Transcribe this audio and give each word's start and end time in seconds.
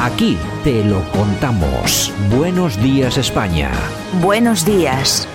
Aquí 0.00 0.38
te 0.62 0.84
lo 0.84 1.02
contamos. 1.10 2.12
Buenos 2.30 2.80
días 2.80 3.18
España. 3.18 3.72
Buenos 4.22 4.64
días. 4.64 5.26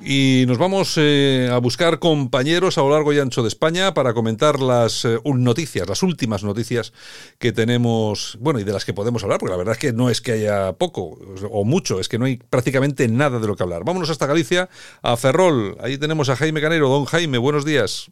Y 0.00 0.44
nos 0.48 0.56
vamos 0.56 0.94
eh, 0.96 1.50
a 1.52 1.58
buscar 1.58 1.98
compañeros 1.98 2.78
a 2.78 2.80
lo 2.80 2.88
largo 2.88 3.12
y 3.12 3.18
ancho 3.18 3.42
de 3.42 3.48
España 3.48 3.92
para 3.92 4.14
comentar 4.14 4.60
las 4.60 5.04
eh, 5.04 5.18
noticias, 5.24 5.86
las 5.86 6.02
últimas 6.02 6.42
noticias 6.42 6.94
que 7.38 7.52
tenemos, 7.52 8.38
bueno, 8.40 8.60
y 8.60 8.64
de 8.64 8.72
las 8.72 8.86
que 8.86 8.94
podemos 8.94 9.24
hablar, 9.24 9.38
porque 9.38 9.52
la 9.52 9.58
verdad 9.58 9.74
es 9.74 9.78
que 9.78 9.92
no 9.92 10.08
es 10.08 10.22
que 10.22 10.32
haya 10.32 10.72
poco 10.72 11.18
o 11.50 11.64
mucho, 11.64 12.00
es 12.00 12.08
que 12.08 12.18
no 12.18 12.24
hay 12.24 12.38
prácticamente 12.38 13.06
nada 13.08 13.38
de 13.40 13.46
lo 13.46 13.56
que 13.56 13.62
hablar. 13.62 13.84
Vámonos 13.84 14.08
hasta 14.08 14.26
Galicia, 14.26 14.70
a 15.02 15.18
Ferrol. 15.18 15.76
Ahí 15.80 15.98
tenemos 15.98 16.30
a 16.30 16.36
Jaime 16.36 16.62
Canero. 16.62 16.88
Don 16.88 17.04
Jaime, 17.04 17.36
buenos 17.36 17.66
días. 17.66 18.10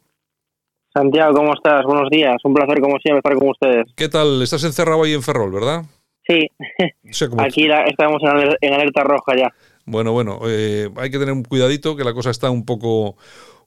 Santiago, 0.93 1.33
¿cómo 1.33 1.53
estás? 1.53 1.83
Buenos 1.85 2.09
días. 2.09 2.35
Un 2.43 2.53
placer, 2.53 2.81
como 2.81 2.97
siempre, 2.99 3.19
estar 3.19 3.35
con 3.35 3.49
ustedes. 3.49 3.87
¿Qué 3.95 4.09
tal? 4.09 4.41
Estás 4.41 4.63
encerrado 4.65 5.03
ahí 5.03 5.13
en 5.13 5.23
Ferrol, 5.23 5.51
¿verdad? 5.51 5.83
Sí. 6.27 6.49
Aquí 7.37 7.69
estamos 7.87 8.21
en 8.61 8.73
alerta 8.73 9.03
roja 9.03 9.35
ya. 9.37 9.49
Bueno, 9.85 10.11
bueno, 10.11 10.39
eh, 10.47 10.89
hay 10.97 11.09
que 11.09 11.17
tener 11.17 11.33
un 11.33 11.43
cuidadito 11.43 11.95
que 11.95 12.03
la 12.03 12.13
cosa 12.13 12.29
está 12.29 12.49
un 12.49 12.65
poco, 12.65 13.15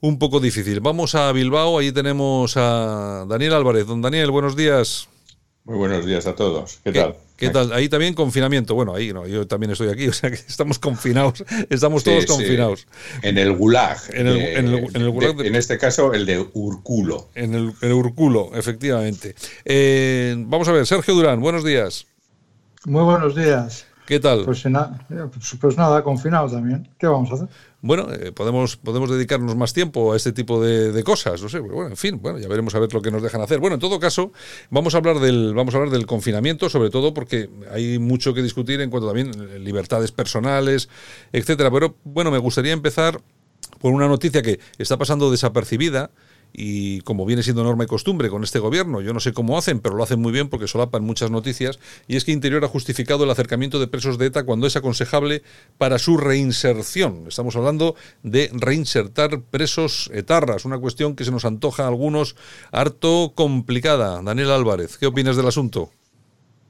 un 0.01 0.19
poco 0.19 0.39
difícil. 0.39 0.81
Vamos 0.81 1.15
a 1.15 1.33
Bilbao, 1.33 1.79
allí 1.79 1.93
tenemos 1.93 2.57
a 2.57 3.25
Daniel 3.27 3.55
Álvarez. 3.55 3.87
Don 3.87 4.03
Daniel, 4.03 4.31
buenos 4.31 4.55
días. 4.55 5.09
Muy 5.65 5.79
buenos 5.79 6.05
días 6.05 6.27
a 6.27 6.35
todos. 6.35 6.81
¿Qué, 6.85 6.93
tal? 6.93 7.17
¿Qué 7.37 7.51
tal? 7.51 7.73
Ahí 7.73 7.89
también 7.89 8.15
confinamiento. 8.15 8.75
Bueno, 8.75 8.95
ahí 8.95 9.13
no, 9.13 9.27
yo 9.27 9.47
también 9.47 9.73
estoy 9.73 9.89
aquí, 9.89 10.09
o 10.09 10.13
sea 10.13 10.31
que 10.31 10.37
estamos 10.37 10.79
confinados, 10.79 11.45
estamos 11.69 12.05
todos 12.05 12.27
confinados. 12.27 12.87
En 13.23 13.39
el 13.39 13.53
gulag. 13.53 13.99
En 14.13 14.27
el, 14.29 14.41
en 14.41 14.97
el, 15.03 15.11
gulag 15.11 15.41
en 15.41 15.57
este 15.57 15.79
caso, 15.79 16.13
el 16.13 16.27
de 16.27 16.47
Urculo. 16.53 17.29
En 17.35 17.55
el, 17.55 17.73
el 17.81 17.93
Urculo, 17.93 18.51
efectivamente. 18.55 19.35
Eh, 19.65 20.35
vamos 20.39 20.69
a 20.69 20.73
ver, 20.73 20.87
Sergio 20.87 21.15
Durán, 21.15 21.41
buenos 21.41 21.65
días. 21.65 22.07
Muy 22.85 23.03
buenos 23.03 23.35
días. 23.35 23.87
¿Qué 24.07 24.21
tal? 24.21 24.45
Pues, 24.45 24.63
pues, 24.63 25.57
pues, 25.59 25.77
nada, 25.79 26.03
confinado 26.05 26.51
también. 26.51 26.87
¿Qué 26.99 27.07
vamos 27.07 27.31
a 27.31 27.35
hacer? 27.35 27.49
Bueno, 27.81 28.07
eh, 28.13 28.33
podemos, 28.33 28.77
podemos 28.77 29.11
dedicarnos 29.11 29.57
más 29.57 29.73
tiempo 29.73 30.13
a 30.13 30.17
este 30.17 30.33
tipo 30.33 30.63
de, 30.63 31.03
cosas, 31.05 31.43
no 31.43 31.49
sé, 31.49 31.59
bueno, 31.59 31.89
en 31.89 31.97
fin, 31.97 32.21
bueno, 32.21 32.39
ya 32.39 32.49
veremos 32.49 32.75
a 32.75 32.81
ver 32.81 32.93
lo 32.93 33.01
que 33.01 33.11
nos 33.11 33.23
dejan 33.23 33.41
hacer. 33.41 33.61
Bueno, 33.61 33.75
en 33.75 33.81
todo 33.81 33.99
caso, 33.99 34.33
vamos 34.71 34.95
a 34.95 34.99
hablar 34.99 35.21
del, 35.21 35.55
vamos 35.55 35.75
a 35.75 35.79
hablar 35.79 35.93
del 35.93 36.07
confinamiento, 36.07 36.69
sobre 36.69 36.91
todo 36.91 37.15
porque 37.15 37.49
hay 37.73 37.99
mucho 37.99 38.35
que 38.35 38.43
discutir 38.43 38.81
en 38.81 38.91
cuanto 38.91 39.07
también 39.07 39.33
a 39.39 39.59
libertades 39.59 40.13
personales, 40.13 40.89
etcétera. 41.33 41.71
Pero 41.71 41.97
bueno, 42.05 42.31
me 42.31 42.39
gustaría 42.39 42.73
empezar 42.73 43.21
por 43.81 43.93
una 43.93 44.09
noticia 44.09 44.43
que 44.43 44.61
está 44.79 44.99
pasando 44.99 45.31
desapercibida 45.31 46.11
y 46.57 47.01
como 47.01 47.27
viene 47.27 47.43
siendo 47.43 47.65
norma 47.65 47.85
y 47.85 47.89
costumbre 47.89 48.31
con 48.31 48.45
este 48.45 48.61
gobierno, 48.61 49.01
yo 49.01 49.13
no 49.13 49.19
sé 49.19 49.33
cómo 49.33 49.59
hacen, 49.59 49.81
pero 49.81 49.97
lo 49.97 50.05
hacen 50.05 50.21
muy 50.21 50.31
bien 50.31 50.49
porque 50.49 50.69
solapan 50.69 51.03
muchas 51.03 51.33
noticias, 51.33 51.81
y 52.07 52.15
es 52.17 52.25
que 52.25 52.31
Interior 52.31 52.65
ha 52.65 52.69
justificado 52.69 53.25
el 53.25 53.31
acercamiento 53.31 53.81
de 53.81 53.89
presos 53.89 54.19
de 54.19 54.27
ETA 54.27 54.45
cuando 54.45 54.69
es 54.69 54.77
aconsejable 54.77 55.43
para 55.79 55.99
su 55.99 56.17
reinserción. 56.17 57.25
Estamos 57.27 57.57
hablando 57.57 57.97
de 58.23 58.51
reinsertar 58.53 59.43
presos 59.43 60.11
etarras, 60.15 60.65
una 60.65 60.79
cuestión 60.79 61.17
que 61.17 61.25
se 61.25 61.33
nos 61.33 61.45
antoja 61.45 61.85
a 61.85 61.89
algunos 61.89 62.37
harto 62.71 63.33
complicada. 63.35 64.23
Daniel 64.23 64.53
Álvarez, 64.53 64.97
¿qué 64.97 65.07
opinas 65.07 65.37
del 65.37 65.49
asunto? 65.49 65.91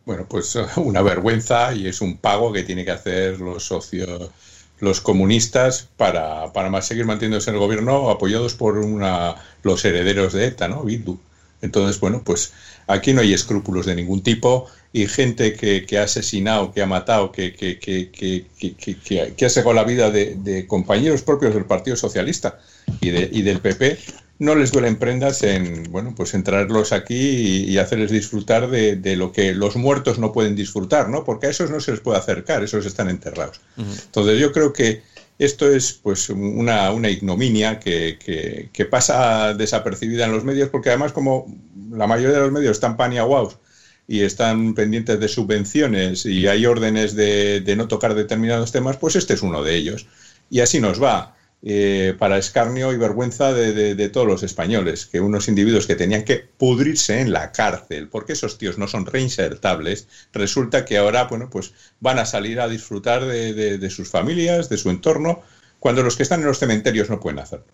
Bueno, 0.07 0.27
pues 0.29 0.57
una 0.77 1.03
vergüenza 1.03 1.75
y 1.75 1.87
es 1.87 2.01
un 2.01 2.17
pago 2.17 2.53
que 2.53 2.63
tiene 2.63 2.85
que 2.85 2.91
hacer 2.91 3.41
los 3.41 3.65
socios 3.65 4.31
los 4.81 5.01
comunistas 5.01 5.89
para, 5.97 6.53
para 6.53 6.83
seguir 6.83 7.07
manteniéndose 7.07 7.51
en 7.51 7.57
el 7.57 7.61
gobierno 7.61 8.11
apoyados 8.11 8.55
por 8.55 8.79
una, 8.79 9.37
los 9.63 9.85
herederos 9.85 10.33
de 10.33 10.47
ETA, 10.47 10.69
¿no? 10.69 10.83
Bildu. 10.83 11.19
Entonces, 11.63 11.99
bueno, 11.99 12.23
pues 12.25 12.53
aquí 12.87 13.15
no 13.15 13.23
hay 13.23 13.33
escrúpulos 13.33 13.87
de 13.87 13.95
ningún 13.95 14.23
tipo 14.23 14.67
y 14.93 15.07
gente 15.07 15.55
que, 15.55 15.87
que 15.87 15.99
ha 15.99 16.05
asesinado, 16.05 16.73
que 16.73 16.83
ha 16.83 16.87
matado, 16.87 17.33
que, 17.33 17.55
que, 17.55 17.79
que, 17.79 19.47
ha 19.47 19.49
sacado 19.49 19.73
la 19.73 19.85
vida 19.85 20.11
de, 20.11 20.37
de, 20.37 20.67
compañeros 20.67 21.23
propios 21.23 21.55
del 21.55 21.65
Partido 21.65 21.97
Socialista 21.97 22.61
y, 23.01 23.11
de, 23.11 23.29
y 23.33 23.43
del 23.43 23.61
PP, 23.61 23.99
no 24.39 24.55
les 24.55 24.73
duelen 24.73 24.97
prendas 24.97 25.43
en, 25.43 25.85
bueno, 25.91 26.15
pues 26.17 26.35
en 26.35 26.43
traerlos 26.43 26.93
aquí 26.93 27.67
y, 27.69 27.79
hacerles 27.79 28.11
disfrutar 28.11 28.69
de, 28.69 28.97
de, 28.97 29.17
lo 29.17 29.33
que 29.33 29.55
los 29.55 29.77
muertos 29.77 30.19
no 30.19 30.33
pueden 30.33 30.57
disfrutar, 30.57 31.09
¿no? 31.09 31.25
Porque 31.25 31.47
a 31.47 31.51
esos 31.51 31.71
no 31.71 31.81
se 31.81 31.93
les 31.93 32.01
puede 32.01 32.19
acercar, 32.19 32.63
esos 32.63 32.85
están 32.87 33.09
enterrados. 33.09 33.61
Entonces 33.77 34.41
yo 34.41 34.53
creo 34.53 34.73
que 34.73 35.03
esto 35.39 35.71
es 35.71 35.93
pues 35.93 36.29
una, 36.31 36.91
una 36.93 37.11
ignominia 37.11 37.79
que, 37.79 38.19
que, 38.25 38.71
que, 38.73 38.85
pasa 38.85 39.55
desapercibida 39.55 40.27
en 40.27 40.33
los 40.33 40.45
medios, 40.45 40.69
porque 40.69 40.91
además 40.91 41.13
como 41.13 41.47
la 41.91 42.07
mayoría 42.07 42.37
de 42.37 42.43
los 42.43 42.53
medios 42.53 42.73
están 42.73 42.97
paniaguados 42.97 43.59
y 44.07 44.21
están 44.21 44.75
pendientes 44.75 45.19
de 45.19 45.29
subvenciones 45.29 46.27
y 46.27 46.47
hay 46.47 46.67
órdenes 46.67 47.15
de, 47.15 47.61
de 47.61 47.77
no 47.77 47.89
tocar 47.89 48.15
determinados 48.15 48.71
temas, 48.71 48.97
pues 48.97 49.17
este 49.17 49.35
es 49.35 49.43
uno 49.43 49.63
de 49.63 49.77
ellos. 49.77 50.07
Y 50.51 50.61
así 50.61 50.81
nos 50.81 51.03
va. 51.03 51.35
Eh, 51.67 52.15
para 52.19 52.37
escarnio 52.37 52.93
y 52.93 52.99
vergüenza 52.99 53.55
de, 53.55 54.09
todos 54.11 54.27
los 54.27 54.43
españoles, 54.43 55.07
que 55.07 55.21
unos 55.21 55.49
individuos 55.49 55.87
que 55.87 55.95
tenían 55.95 56.23
que 56.23 56.37
pudrirse 56.37 57.23
en 57.23 57.33
la 57.33 57.53
cárcel, 57.53 58.11
porque 58.11 58.35
esos 58.35 58.59
tíos 58.59 58.77
no 58.77 58.87
son 58.87 59.07
reinsertables, 59.07 60.07
resulta 60.35 60.85
que 60.85 60.99
ahora, 60.99 61.25
bueno, 61.25 61.49
pues 61.49 61.73
van 62.01 62.19
a 62.19 62.27
salir 62.27 62.61
a 62.61 62.69
disfrutar 62.69 63.25
de, 63.25 63.91
sus 63.91 64.11
familias, 64.11 64.69
de 64.69 64.77
su 64.77 64.91
entorno, 64.91 65.41
cuando 65.79 66.03
los 66.03 66.17
que 66.17 66.25
están 66.25 66.41
en 66.41 66.49
los 66.49 66.59
cementerios 66.59 67.09
no 67.09 67.19
pueden 67.19 67.39
hacerlo. 67.39 67.73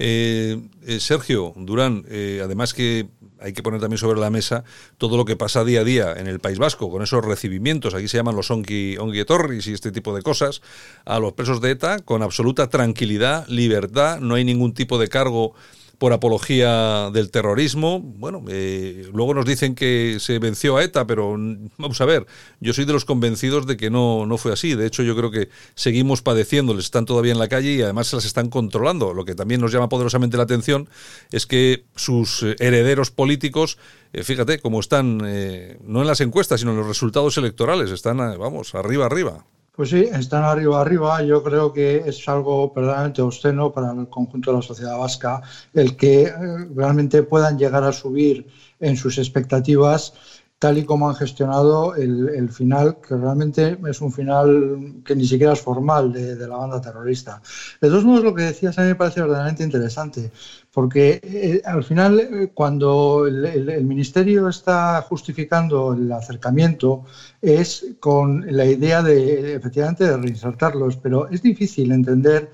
Eh, 0.00 0.60
Sergio 0.98 1.52
Durán, 1.54 2.04
además 2.42 2.74
que 2.74 3.06
hay 3.40 3.52
que 3.52 3.62
poner 3.62 3.80
también 3.80 3.98
sobre 3.98 4.20
la 4.20 4.30
mesa 4.30 4.64
todo 4.96 5.16
lo 5.16 5.24
que 5.24 5.36
pasa 5.36 5.64
día 5.64 5.80
a 5.80 5.84
día 5.84 6.14
en 6.16 6.26
el 6.26 6.40
País 6.40 6.58
Vasco, 6.58 6.90
con 6.90 7.02
esos 7.02 7.24
recibimientos, 7.24 7.94
aquí 7.94 8.08
se 8.08 8.16
llaman 8.16 8.36
los 8.36 8.50
ongi, 8.50 8.96
y 8.98 9.72
este 9.72 9.92
tipo 9.92 10.14
de 10.14 10.22
cosas, 10.22 10.62
a 11.04 11.18
los 11.18 11.32
presos 11.32 11.60
de 11.60 11.72
ETA 11.72 12.00
con 12.00 12.22
absoluta 12.22 12.68
tranquilidad, 12.68 13.46
libertad, 13.48 14.20
no 14.20 14.34
hay 14.34 14.44
ningún 14.44 14.74
tipo 14.74 14.98
de 14.98 15.08
cargo 15.08 15.54
por 15.98 16.12
apología 16.12 17.10
del 17.12 17.30
terrorismo. 17.30 18.00
Bueno, 18.00 18.44
eh, 18.48 19.08
luego 19.12 19.34
nos 19.34 19.44
dicen 19.44 19.74
que 19.74 20.18
se 20.20 20.38
venció 20.38 20.76
a 20.76 20.84
ETA, 20.84 21.06
pero 21.06 21.36
vamos 21.76 22.00
a 22.00 22.04
ver, 22.04 22.26
yo 22.60 22.72
soy 22.72 22.84
de 22.84 22.92
los 22.92 23.04
convencidos 23.04 23.66
de 23.66 23.76
que 23.76 23.90
no, 23.90 24.24
no 24.24 24.38
fue 24.38 24.52
así. 24.52 24.74
De 24.74 24.86
hecho, 24.86 25.02
yo 25.02 25.16
creo 25.16 25.30
que 25.30 25.48
seguimos 25.74 26.22
padeciéndoles, 26.22 26.84
están 26.84 27.04
todavía 27.04 27.32
en 27.32 27.38
la 27.38 27.48
calle 27.48 27.72
y 27.72 27.82
además 27.82 28.06
se 28.06 28.16
las 28.16 28.24
están 28.24 28.48
controlando. 28.48 29.12
Lo 29.12 29.24
que 29.24 29.34
también 29.34 29.60
nos 29.60 29.72
llama 29.72 29.88
poderosamente 29.88 30.36
la 30.36 30.44
atención 30.44 30.88
es 31.32 31.46
que 31.46 31.84
sus 31.96 32.44
herederos 32.60 33.10
políticos, 33.10 33.78
eh, 34.12 34.22
fíjate, 34.22 34.60
como 34.60 34.80
están, 34.80 35.20
eh, 35.24 35.78
no 35.84 36.00
en 36.00 36.06
las 36.06 36.20
encuestas, 36.20 36.60
sino 36.60 36.72
en 36.72 36.78
los 36.78 36.86
resultados 36.86 37.36
electorales, 37.38 37.90
están, 37.90 38.18
vamos, 38.38 38.74
arriba, 38.74 39.06
arriba. 39.06 39.44
Pues 39.78 39.90
sí, 39.90 40.08
están 40.12 40.42
arriba, 40.42 40.80
arriba. 40.80 41.22
Yo 41.22 41.40
creo 41.40 41.72
que 41.72 41.98
es 42.04 42.28
algo 42.28 42.72
verdaderamente 42.74 43.22
obsceno 43.22 43.70
para 43.70 43.92
el 43.92 44.08
conjunto 44.08 44.50
de 44.50 44.56
la 44.56 44.62
sociedad 44.62 44.98
vasca 44.98 45.40
el 45.72 45.94
que 45.94 46.22
eh, 46.22 46.32
realmente 46.74 47.22
puedan 47.22 47.56
llegar 47.56 47.84
a 47.84 47.92
subir 47.92 48.44
en 48.80 48.96
sus 48.96 49.18
expectativas 49.18 50.12
tal 50.58 50.78
y 50.78 50.84
como 50.84 51.08
han 51.08 51.14
gestionado 51.14 51.94
el, 51.94 52.50
final, 52.50 52.96
que 53.00 53.16
realmente 53.16 53.78
es 53.88 54.00
un 54.00 54.10
final 54.10 54.94
que 55.04 55.14
ni 55.14 55.24
siquiera 55.24 55.52
es 55.52 55.60
formal 55.60 56.12
de, 56.12 56.34
la 56.48 56.56
banda 56.56 56.80
terrorista. 56.80 57.40
De 57.80 57.88
todos 57.88 58.04
modos, 58.04 58.24
lo 58.24 58.34
que 58.34 58.42
decías 58.42 58.76
a 58.78 58.82
mí 58.82 58.88
me 58.88 58.96
parece 58.96 59.20
verdaderamente 59.20 59.62
interesante, 59.62 60.32
porque 60.78 61.18
eh, 61.24 61.60
al 61.64 61.82
final, 61.82 62.20
eh, 62.20 62.50
cuando 62.54 63.26
el, 63.26 63.84
Ministerio 63.84 64.48
está 64.48 65.02
justificando 65.02 65.92
el 65.92 66.12
acercamiento, 66.12 67.04
es 67.42 67.84
con 67.98 68.46
la 68.46 68.64
idea 68.64 69.02
de, 69.02 69.56
efectivamente, 69.56 70.04
de 70.04 70.16
reinsertarlos, 70.16 70.96
pero 70.98 71.28
es 71.30 71.42
difícil 71.42 71.90
entender 71.90 72.52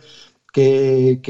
que, 0.51 1.21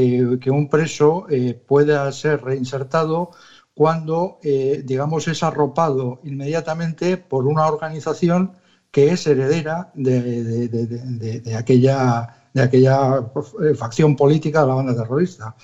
un 0.52 0.68
preso 0.68 1.26
eh, 1.28 1.60
pueda 1.66 2.12
ser 2.12 2.44
reinsertado 2.44 3.32
cuando, 3.74 4.38
digamos, 4.84 5.26
es 5.26 5.42
arropado 5.42 6.20
inmediatamente 6.22 7.16
por 7.16 7.48
una 7.48 7.66
organización 7.66 8.52
que 8.92 9.10
es 9.10 9.26
heredera 9.26 9.90
de, 9.94 11.56
aquella, 11.58 12.43
de 12.54 12.62
aquella 12.62 13.20
eh, 13.62 13.74
facción 13.74 14.16
política 14.16 14.62
de 14.62 14.68
la 14.68 14.74
banda 14.74 14.96
terrorista. 14.96 15.54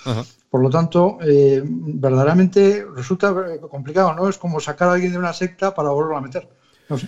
Por 0.49 0.61
lo 0.61 0.69
tanto, 0.69 1.17
eh, 1.21 1.63
verdaderamente 1.65 2.85
resulta 2.93 3.33
complicado, 3.61 4.13
¿no? 4.13 4.27
Es 4.27 4.37
como 4.37 4.59
sacar 4.59 4.89
a 4.89 4.93
alguien 4.93 5.13
de 5.13 5.17
una 5.17 5.31
secta 5.31 5.73
para 5.73 5.89
volverlo 5.89 6.17
a 6.17 6.21
meter. 6.21 6.47
No 6.89 6.97
sé. 6.97 7.07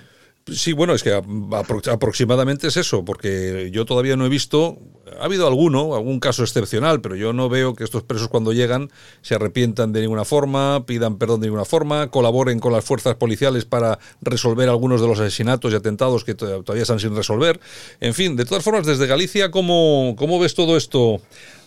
Sí, 0.52 0.74
bueno, 0.74 0.94
es 0.94 1.04
que 1.04 1.14
aproximadamente 1.90 2.68
es 2.68 2.76
eso, 2.76 3.06
porque 3.06 3.70
yo 3.72 3.86
todavía 3.86 4.18
no 4.18 4.26
he 4.26 4.30
visto, 4.30 4.78
ha 5.18 5.24
habido 5.24 5.48
alguno, 5.48 5.96
algún 5.96 6.20
caso 6.20 6.44
excepcional, 6.44 7.00
pero 7.00 7.16
yo 7.16 7.32
no 7.32 7.48
veo 7.48 7.76
que 7.76 7.86
estos 7.86 8.04
presos 8.04 8.28
cuando 8.28 8.52
llegan 8.52 8.92
se 9.22 9.36
arrepientan 9.36 9.94
de 9.94 10.02
ninguna 10.02 10.26
forma, 10.26 10.86
pidan 10.86 11.18
perdón 11.18 11.40
de 11.40 11.48
ninguna 11.48 11.64
forma, 11.64 12.12
colaboren 12.12 12.60
con 12.60 12.74
las 12.74 12.84
fuerzas 12.84 13.16
policiales 13.16 13.64
para 13.64 14.00
resolver 14.22 14.68
algunos 14.68 15.00
de 15.00 15.08
los 15.08 15.18
asesinatos 15.18 15.72
y 15.72 15.76
atentados 15.78 16.26
que 16.26 16.36
todavía 16.36 16.82
están 16.82 17.00
sin 17.00 17.16
resolver. 17.16 17.62
En 18.02 18.14
fin, 18.14 18.36
de 18.36 18.44
todas 18.44 18.66
formas, 18.66 18.86
desde 18.86 19.08
Galicia, 19.08 19.50
¿cómo, 19.50 20.16
cómo 20.18 20.40
ves 20.40 20.56
todo 20.56 20.76
esto, 20.76 21.22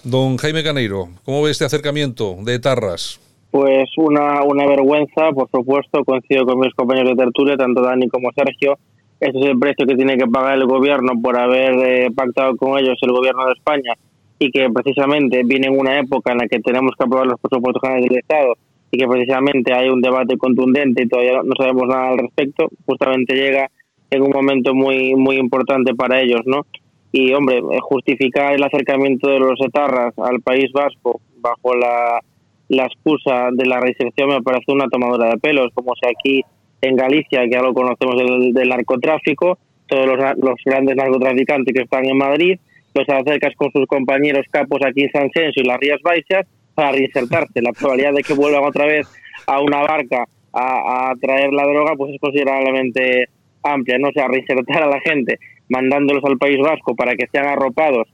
don 0.05 0.37
Jaime 0.37 0.63
Caneiro? 0.63 1.09
¿Cómo 1.25 1.43
ves 1.43 1.53
este 1.53 1.65
acercamiento 1.65 2.37
de 2.43 2.59
Tarras? 2.59 3.21
Pues 3.51 3.89
una, 3.97 4.43
una 4.43 4.67
vergüenza, 4.67 5.31
por 5.33 5.49
supuesto, 5.51 6.05
coincido 6.05 6.45
con 6.45 6.59
mis 6.61 6.75
compañeros 6.75 7.17
de 7.17 7.25
tertulia, 7.25 7.57
tanto 7.57 7.81
Dani 7.81 8.09
como 8.09 8.31
Sergio. 8.33 8.77
Ese 9.19 9.39
es 9.39 9.47
el 9.47 9.59
precio 9.59 9.87
que 9.87 9.95
tiene 9.95 10.17
que 10.17 10.27
pagar 10.27 10.59
el 10.59 10.67
gobierno 10.67 11.13
por 11.23 11.39
haber 11.39 11.75
eh, 11.79 12.11
pactado 12.15 12.55
con 12.57 12.79
ellos 12.79 12.99
el 13.01 13.13
gobierno 13.13 13.47
de 13.47 13.53
España 13.53 13.95
y 14.39 14.51
que 14.51 14.69
precisamente 14.71 15.43
viene 15.45 15.69
en 15.69 15.79
una 15.79 15.99
época 15.99 16.33
en 16.33 16.39
la 16.39 16.49
que 16.49 16.61
tenemos 16.61 16.93
que 16.99 17.05
aprobar 17.05 17.27
los 17.27 17.41
presupuestos 17.41 17.81
generales 17.81 18.11
del 18.11 18.19
Estado 18.19 18.55
y 18.91 18.99
que 18.99 19.07
precisamente 19.07 19.73
hay 19.73 19.89
un 19.89 20.01
debate 20.01 20.37
contundente 20.37 21.03
y 21.03 21.09
todavía 21.09 21.41
no 21.43 21.53
sabemos 21.57 21.89
nada 21.89 22.09
al 22.11 22.19
respecto, 22.19 22.69
justamente 22.85 23.35
llega 23.35 23.71
en 24.11 24.23
un 24.23 24.31
momento 24.31 24.75
muy 24.75 25.15
muy 25.15 25.37
importante 25.37 25.95
para 25.95 26.21
ellos, 26.21 26.43
¿no? 26.45 26.67
Y 27.13 27.33
hombre, 27.33 27.61
justificar 27.81 28.53
el 28.53 28.63
acercamiento 28.63 29.29
de 29.29 29.39
los 29.39 29.59
etarras 29.61 30.13
al 30.19 30.41
País 30.43 30.71
Vasco 30.73 31.21
bajo 31.41 31.75
la 31.75 32.21
la 32.69 32.85
excusa 32.87 33.49
de 33.53 33.67
la 33.67 33.81
reinserción 33.81 34.29
me 34.29 34.43
parece 34.43 34.73
una 34.73 34.89
tomadura 34.89 35.31
de 35.31 35.39
pelos, 35.39 35.73
como 35.75 35.95
si 35.95 36.09
aquí 36.09 36.43
en 36.81 36.97
Galicia, 36.97 37.43
que 37.45 37.51
ya 37.51 37.63
lo 37.63 37.73
conocemos 37.73 38.17
del, 38.17 38.69
narcotráfico, 38.69 39.59
todos 39.87 40.07
los, 40.07 40.19
los, 40.39 40.55
grandes 40.65 40.97
narcotraficantes 40.97 41.75
que 41.75 41.83
están 41.83 42.05
en 42.05 42.19
Madrid, 42.19 42.59
los 42.95 43.09
acercas 43.09 43.55
con 43.57 43.71
sus 43.73 43.87
compañeros 43.87 44.47
capos 44.51 44.81
aquí 44.85 45.03
en 45.03 45.13
San 45.13 45.31
Censo 45.31 45.61
y 45.61 45.65
las 45.65 45.79
Rías 45.79 46.01
Baixas 46.03 46.47
para 46.75 46.93
reinsertarse. 46.93 47.63
La 47.63 47.73
probabilidad 47.73 48.13
de 48.13 48.23
que 48.23 48.35
vuelvan 48.35 48.65
otra 48.65 48.87
vez 48.87 49.07
a 49.47 49.61
una 49.61 49.83
barca 49.83 50.25
a, 50.53 51.11
a 51.11 51.15
traer 51.21 51.53
la 51.53 51.65
droga 51.65 51.95
pues 51.97 52.15
es 52.15 52.21
considerablemente 52.21 53.27
amplia, 53.63 53.99
¿no? 53.99 54.09
O 54.09 54.13
sea, 54.13 54.29
reinsertar 54.29 54.83
a 54.83 54.89
la 54.89 55.01
gente 55.01 55.39
mandándolos 55.69 56.25
al 56.25 56.39
País 56.39 56.59
Vasco 56.59 56.95
para 56.95 57.15
que 57.15 57.27
sean 57.29 57.47
arropados, 57.47 58.09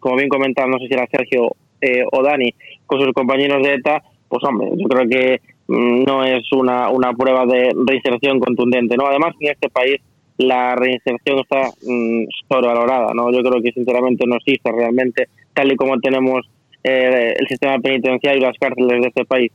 como 0.00 0.16
bien 0.16 0.28
comentaba, 0.28 0.68
no 0.68 0.78
sé 0.78 0.88
si 0.88 0.94
era 0.94 1.06
Sergio 1.06 1.52
eh, 1.82 2.04
o 2.10 2.22
Dani 2.22 2.54
con 2.86 3.00
sus 3.00 3.12
compañeros 3.12 3.62
de 3.62 3.74
ETA, 3.74 4.02
pues 4.28 4.42
hombre, 4.44 4.70
yo 4.76 4.88
creo 4.88 5.08
que 5.08 5.40
mm, 5.68 6.04
no 6.04 6.24
es 6.24 6.50
una, 6.52 6.88
una 6.88 7.12
prueba 7.12 7.44
de 7.44 7.70
reinserción 7.86 8.40
contundente, 8.40 8.96
¿no? 8.96 9.06
Además, 9.06 9.34
en 9.40 9.50
este 9.50 9.68
país 9.68 10.00
la 10.38 10.74
reinserción 10.74 11.40
está 11.40 11.68
mm, 11.86 12.24
sobrevalorada, 12.48 13.12
¿no? 13.14 13.30
Yo 13.30 13.42
creo 13.42 13.62
que 13.62 13.72
sinceramente 13.72 14.26
no 14.26 14.36
existe 14.36 14.70
realmente, 14.72 15.28
tal 15.52 15.72
y 15.72 15.76
como 15.76 15.98
tenemos 16.00 16.48
eh, 16.84 17.34
el 17.36 17.46
sistema 17.48 17.78
penitenciario 17.78 18.40
y 18.40 18.44
las 18.44 18.58
cárceles 18.58 19.02
de 19.02 19.08
este 19.08 19.24
país. 19.24 19.52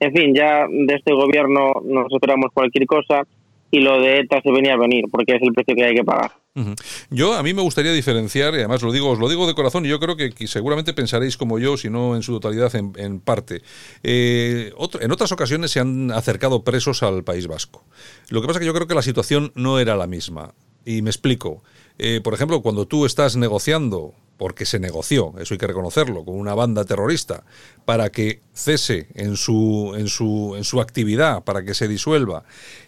En 0.00 0.12
fin, 0.12 0.34
ya 0.34 0.66
de 0.68 0.94
este 0.94 1.12
gobierno 1.12 1.72
nos 1.84 2.12
esperamos 2.12 2.52
cualquier 2.52 2.86
cosa 2.86 3.22
y 3.70 3.80
lo 3.80 4.00
de 4.00 4.20
ETA 4.20 4.40
se 4.42 4.52
venía 4.52 4.74
a 4.74 4.78
venir, 4.78 5.04
porque 5.10 5.36
es 5.36 5.42
el 5.42 5.52
precio 5.52 5.74
que 5.74 5.84
hay 5.84 5.94
que 5.94 6.04
pagar. 6.04 6.30
Yo, 7.10 7.34
a 7.34 7.42
mí 7.42 7.54
me 7.54 7.62
gustaría 7.62 7.92
diferenciar, 7.92 8.54
y 8.54 8.58
además 8.58 8.82
lo 8.82 8.92
digo, 8.92 9.10
os 9.10 9.18
lo 9.18 9.28
digo 9.28 9.46
de 9.46 9.54
corazón, 9.54 9.86
y 9.86 9.88
yo 9.88 10.00
creo 10.00 10.16
que, 10.16 10.32
seguramente 10.46 10.94
pensaréis 10.94 11.36
como 11.36 11.58
yo, 11.58 11.76
si 11.76 11.90
no 11.90 12.16
en 12.16 12.22
su 12.22 12.32
totalidad, 12.32 12.74
en, 12.74 13.20
parte. 13.20 13.62
Eh, 14.02 14.72
en 15.00 15.12
otras 15.12 15.32
ocasiones 15.32 15.70
se 15.70 15.80
han 15.80 16.10
acercado 16.10 16.64
presos 16.64 17.02
al 17.02 17.24
País 17.24 17.46
Vasco. 17.46 17.84
Lo 18.28 18.40
que 18.40 18.46
pasa 18.46 18.58
es 18.58 18.60
que 18.60 18.66
yo 18.66 18.74
creo 18.74 18.86
que 18.86 18.94
la 18.94 19.02
situación 19.02 19.52
no 19.54 19.78
era 19.78 19.96
la 19.96 20.06
misma. 20.06 20.54
Y 20.84 21.02
me 21.02 21.10
explico. 21.10 21.62
Eh, 21.98 22.20
por 22.22 22.34
ejemplo, 22.34 22.62
cuando 22.62 22.86
tú 22.86 23.04
estás 23.04 23.36
negociando, 23.36 24.14
porque 24.38 24.64
se 24.64 24.78
negoció, 24.78 25.34
eso 25.38 25.52
hay 25.52 25.58
que 25.58 25.66
reconocerlo, 25.66 26.24
con 26.24 26.36
una 26.36 26.54
banda 26.54 26.84
terrorista, 26.84 27.44
para 27.84 28.10
que 28.10 28.40
cese 28.54 29.08
en 29.14 29.36
su, 29.36 29.94
en 29.96 30.08
su, 30.08 30.54
en 30.56 30.64
su 30.64 30.80
actividad, 30.80 31.44
para 31.44 31.64
que 31.64 31.74
se 31.74 31.88
disuelva, 31.88 32.44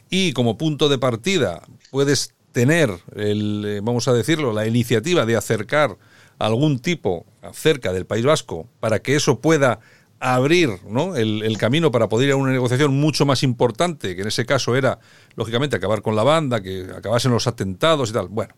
y 0.08 0.32
como 0.32 0.56
punto 0.56 0.88
de 0.88 0.98
partida 0.98 1.62
puedes 1.90 2.34
tener, 2.52 2.90
el, 3.14 3.64
eh, 3.66 3.80
vamos 3.82 4.08
a 4.08 4.12
decirlo, 4.12 4.52
la 4.52 4.66
iniciativa 4.66 5.26
de 5.26 5.36
acercar 5.36 5.96
algún 6.38 6.78
tipo 6.78 7.26
cerca 7.52 7.92
del 7.92 8.06
País 8.06 8.24
Vasco 8.24 8.66
para 8.80 9.00
que 9.00 9.14
eso 9.14 9.40
pueda 9.40 9.80
abrir 10.20 10.68
el, 11.16 11.58
camino 11.58 11.90
para 11.90 12.10
poder 12.10 12.28
ir 12.28 12.32
a 12.34 12.36
una 12.36 12.52
negociación 12.52 12.94
mucho 12.94 13.24
más 13.24 13.42
importante, 13.42 14.14
que 14.14 14.20
en 14.20 14.28
ese 14.28 14.44
caso 14.44 14.76
era, 14.76 14.98
lógicamente, 15.34 15.76
acabar 15.76 16.02
con 16.02 16.14
la 16.14 16.22
banda, 16.22 16.62
que 16.62 16.86
acabasen 16.94 17.32
los 17.32 17.46
atentados 17.46 18.10
y 18.10 18.12
tal. 18.12 18.28
Bueno, 18.28 18.54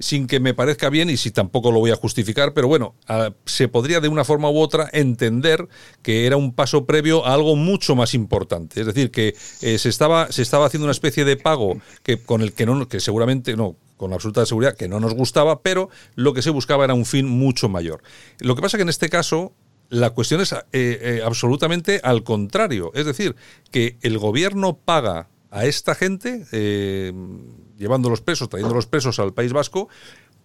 sin 0.00 0.26
que 0.26 0.40
me 0.40 0.54
parezca 0.54 0.90
bien 0.90 1.08
y 1.10 1.16
si 1.16 1.30
tampoco 1.30 1.70
lo 1.70 1.78
voy 1.78 1.92
a 1.92 1.96
justificar, 1.96 2.52
pero 2.52 2.66
bueno, 2.66 2.96
se 3.46 3.68
podría 3.68 4.00
de 4.00 4.08
una 4.08 4.24
forma 4.24 4.50
u 4.50 4.58
otra 4.58 4.90
entender 4.92 5.68
que 6.02 6.26
era 6.26 6.36
un 6.36 6.52
paso 6.52 6.84
previo 6.84 7.24
a 7.24 7.32
algo 7.32 7.54
mucho 7.54 7.94
más 7.94 8.12
importante. 8.14 8.80
Es 8.80 8.86
decir, 8.86 9.12
que 9.12 9.36
eh, 9.62 9.78
se, 9.78 9.88
estaba, 9.88 10.32
se 10.32 10.42
estaba 10.42 10.66
haciendo 10.66 10.84
una 10.84 10.92
especie 10.92 11.24
de 11.24 11.36
pago 11.36 11.78
que, 12.02 12.18
con 12.18 12.42
el 12.42 12.52
que, 12.52 12.66
no, 12.66 12.88
que 12.88 12.98
seguramente 12.98 13.56
no, 13.56 13.76
con 13.96 14.12
absoluta 14.12 14.44
seguridad 14.46 14.76
que 14.76 14.88
no 14.88 14.98
nos 14.98 15.14
gustaba, 15.14 15.62
pero 15.62 15.90
lo 16.16 16.34
que 16.34 16.42
se 16.42 16.50
buscaba 16.50 16.84
era 16.84 16.94
un 16.94 17.04
fin 17.04 17.28
mucho 17.28 17.68
mayor. 17.68 18.02
Lo 18.40 18.56
que 18.56 18.62
pasa 18.62 18.76
que 18.76 18.82
en 18.82 18.88
este 18.88 19.08
caso 19.08 19.52
la 19.88 20.10
cuestión 20.10 20.40
es 20.40 20.52
eh, 20.52 20.58
eh, 20.72 21.22
absolutamente 21.24 22.00
al 22.02 22.22
contrario. 22.22 22.90
Es 22.94 23.06
decir, 23.06 23.36
que 23.70 23.98
el 24.02 24.18
gobierno 24.18 24.76
paga 24.76 25.28
a 25.50 25.66
esta 25.66 25.94
gente, 25.94 26.46
eh, 26.52 27.12
llevando 27.76 28.10
los 28.10 28.20
presos, 28.20 28.48
trayendo 28.48 28.74
los 28.74 28.86
presos 28.86 29.18
al 29.18 29.34
País 29.34 29.52
Vasco, 29.52 29.88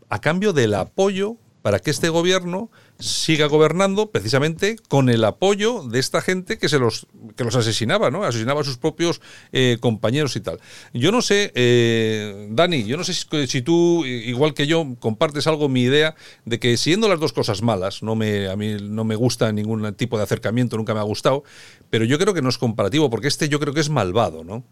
a 0.10 0.22
cambio 0.22 0.54
del 0.54 0.74
apoyo 0.76 1.38
para 1.62 1.80
que 1.80 1.92
este 1.92 2.10
gobierno 2.10 2.70
siga 3.00 3.48
gobernando 3.48 4.12
precisamente 4.12 4.76
con 4.88 5.10
el 5.10 5.24
apoyo 5.24 5.84
de 5.84 6.00
esta 6.00 6.22
gente 6.22 6.58
que 6.58 6.70
se 6.70 6.80
los 6.80 7.08
que 7.36 7.44
los 7.44 7.56
asesinaba, 7.56 8.12
¿no? 8.12 8.24
Asesinaba 8.24 8.62
a 8.62 8.64
sus 8.64 8.78
propios 8.78 9.22
eh, 9.52 9.78
compañeros 9.80 10.36
y 10.36 10.42
tal. 10.42 10.60
Yo 10.94 11.12
no 11.12 11.22
sé, 11.22 11.52
eh, 11.56 12.48
Dani, 12.52 12.84
yo 12.84 12.98
no 12.98 13.04
sé 13.04 13.14
si, 13.14 13.62
tú, 13.62 14.06
igual 14.06 14.54
que 14.54 14.68
yo, 14.68 14.96
compartes 15.00 15.48
algo 15.48 15.70
mi 15.70 15.84
idea 15.84 16.16
de 16.46 16.60
que 16.60 16.76
siendo 16.78 17.08
las 17.08 17.20
dos 17.20 17.34
cosas 17.34 17.62
malas, 17.62 18.04
no 18.04 18.16
me, 18.16 18.50
a 18.50 18.56
mí 18.56 18.78
no 18.82 19.04
me 19.04 19.16
gusta 19.16 19.52
ningún 19.52 19.94
tipo 19.96 20.18
de 20.18 20.24
acercamiento, 20.24 20.78
nunca 20.78 20.94
me 20.94 21.00
ha 21.00 21.04
gustado, 21.04 21.44
pero 21.90 22.06
yo 22.06 22.18
creo 22.20 22.34
que 22.34 22.42
no 22.42 22.50
es 22.50 22.58
comparativo, 22.58 23.10
porque 23.10 23.28
este 23.28 23.50
yo 23.50 23.60
creo 23.60 23.74
que 23.74 23.82
es 23.82 23.90
malvado, 23.90 24.44
¿no? 24.44 24.64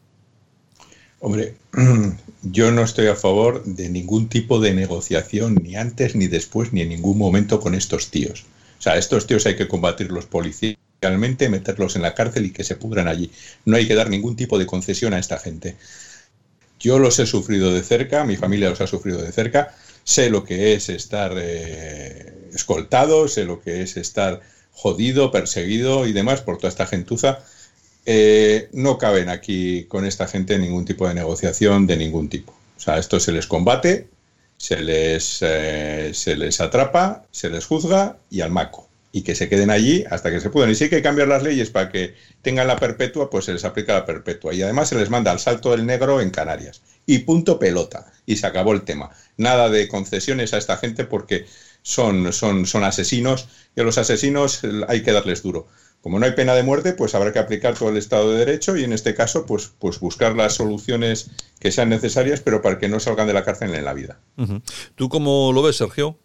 Hombre, 1.20 1.56
yo 2.44 2.72
no 2.72 2.84
estoy 2.84 3.08
a 3.08 3.16
favor 3.16 3.64
de 3.64 3.90
ningún 3.90 4.30
tipo 4.30 4.60
de 4.60 4.74
negociación, 4.74 5.56
ni 5.56 5.76
antes, 5.76 6.16
ni 6.16 6.28
después, 6.28 6.74
ni 6.74 6.82
en 6.82 6.90
ningún 6.90 7.18
momento 7.18 7.60
con 7.60 7.74
estos 7.74 8.12
tíos. 8.12 8.46
O 8.78 8.82
sea, 8.82 8.98
estos 8.98 9.26
tíos 9.26 9.46
hay 9.48 9.56
que 9.56 9.68
combatirlos 9.68 10.28
policialmente, 10.28 11.50
meterlos 11.50 11.96
en 11.96 12.04
la 12.04 12.14
cárcel 12.14 12.46
y 12.46 12.52
que 12.52 12.64
se 12.64 12.76
pudran 12.76 13.08
allí. 13.08 13.32
No 13.66 13.78
hay 13.78 13.88
que 13.88 13.96
dar 13.96 14.10
ningún 14.10 14.36
tipo 14.36 14.60
de 14.60 14.68
concesión 14.68 15.14
a 15.14 15.20
esta 15.20 15.40
gente. 15.40 15.76
Yo 16.80 17.00
los 17.00 17.18
he 17.18 17.26
sufrido 17.26 17.74
de 17.74 17.82
cerca, 17.82 18.24
mi 18.24 18.38
familia 18.38 18.70
los 18.70 18.82
ha 18.82 18.88
sufrido 18.88 19.20
de 19.20 19.32
cerca, 19.32 19.76
sé 20.04 20.30
lo 20.30 20.44
que 20.44 20.76
es 20.76 20.90
estar 20.90 21.34
eh, 21.36 22.50
escoltado, 22.54 23.28
sé 23.28 23.46
lo 23.46 23.62
que 23.62 23.82
es 23.82 23.98
estar 23.98 24.42
jodido, 24.72 25.32
perseguido 25.32 26.06
y 26.06 26.14
demás 26.14 26.42
por 26.42 26.58
toda 26.58 26.70
esta 26.70 26.86
gentuza 26.86 27.40
eh, 28.10 28.70
no 28.72 28.98
caben 28.98 29.28
aquí 29.28 29.84
con 29.84 30.06
esta 30.06 30.28
gente 30.28 30.58
ningún 30.58 30.86
tipo 30.86 31.06
de 31.10 31.14
negociación 31.14 31.86
de 31.88 31.98
ningún 31.98 32.30
tipo. 32.30 32.54
O 32.78 32.80
sea, 32.80 32.98
esto 32.98 33.20
se 33.20 33.34
les 33.34 33.48
combate, 33.48 34.08
se 34.56 34.82
les, 34.82 35.40
eh, 35.42 36.12
se 36.14 36.38
les 36.38 36.62
atrapa, 36.62 37.26
se 37.32 37.50
les 37.50 37.66
juzga 37.66 38.18
y 38.30 38.40
al 38.40 38.50
maco. 38.50 38.88
Y 39.12 39.24
que 39.24 39.36
se 39.36 39.50
queden 39.50 39.70
allí 39.72 40.06
hasta 40.10 40.32
que 40.32 40.40
se 40.40 40.50
puedan. 40.50 40.72
Y 40.72 40.76
si 40.76 40.86
hay 40.86 40.90
que 40.90 41.02
cambiar 41.02 41.28
las 41.28 41.44
leyes 41.44 41.70
para 41.70 41.90
que 41.90 42.16
tengan 42.42 42.68
la 42.68 42.78
perpetua, 42.78 43.30
pues 43.30 43.44
se 43.44 43.52
les 43.52 43.66
aplica 43.66 43.94
la 43.94 44.06
perpetua. 44.06 44.54
Y 44.54 44.62
además 44.62 44.88
se 44.88 44.96
les 44.96 45.10
manda 45.10 45.32
al 45.32 45.40
salto 45.40 45.72
del 45.72 45.86
negro 45.86 46.22
en 46.22 46.30
Canarias. 46.30 46.82
Y 47.06 47.20
punto 47.20 47.60
pelota. 47.60 48.14
Y 48.26 48.38
se 48.38 48.48
acabó 48.48 48.72
el 48.72 48.84
tema. 48.84 49.10
Nada 49.36 49.70
de 49.70 49.90
concesiones 49.90 50.54
a 50.54 50.60
esta 50.60 50.78
gente 50.78 51.04
porque 51.04 51.46
son, 51.82 52.32
son, 52.32 52.66
son 52.66 52.84
asesinos 52.86 53.50
y 53.76 53.82
a 53.82 53.84
los 53.84 53.98
asesinos 53.98 54.62
hay 54.88 55.04
que 55.04 55.12
darles 55.12 55.42
duro. 55.42 55.68
Como 56.02 56.20
no 56.20 56.26
hay 56.26 56.34
pena 56.34 56.54
de 56.54 56.64
muerte, 56.64 56.94
pues 56.94 57.16
habrá 57.16 57.34
que 57.34 57.40
aplicar 57.40 57.78
todo 57.78 57.90
el 57.90 57.98
Estado 57.98 58.32
de 58.32 58.40
Derecho 58.40 58.78
y 58.78 58.84
en 58.84 58.94
este 58.94 59.14
caso, 59.14 59.46
pues, 59.46 59.72
pues 59.80 60.00
buscar 60.00 60.36
las 60.36 60.54
soluciones 60.54 61.32
que 61.60 61.72
sean 61.72 61.90
necesarias, 61.90 62.42
pero 62.42 62.62
para 62.62 62.78
que 62.78 62.88
no 62.88 63.00
salgan 63.00 63.28
de 63.28 63.34
la 63.34 63.44
cárcel 63.44 63.74
en 63.76 63.84
la 63.84 63.94
vida. 63.94 64.20
¿Tú 64.96 65.10
cómo 65.10 65.52
lo 65.52 65.62
ves, 65.64 65.78
Sergio? 65.78 66.18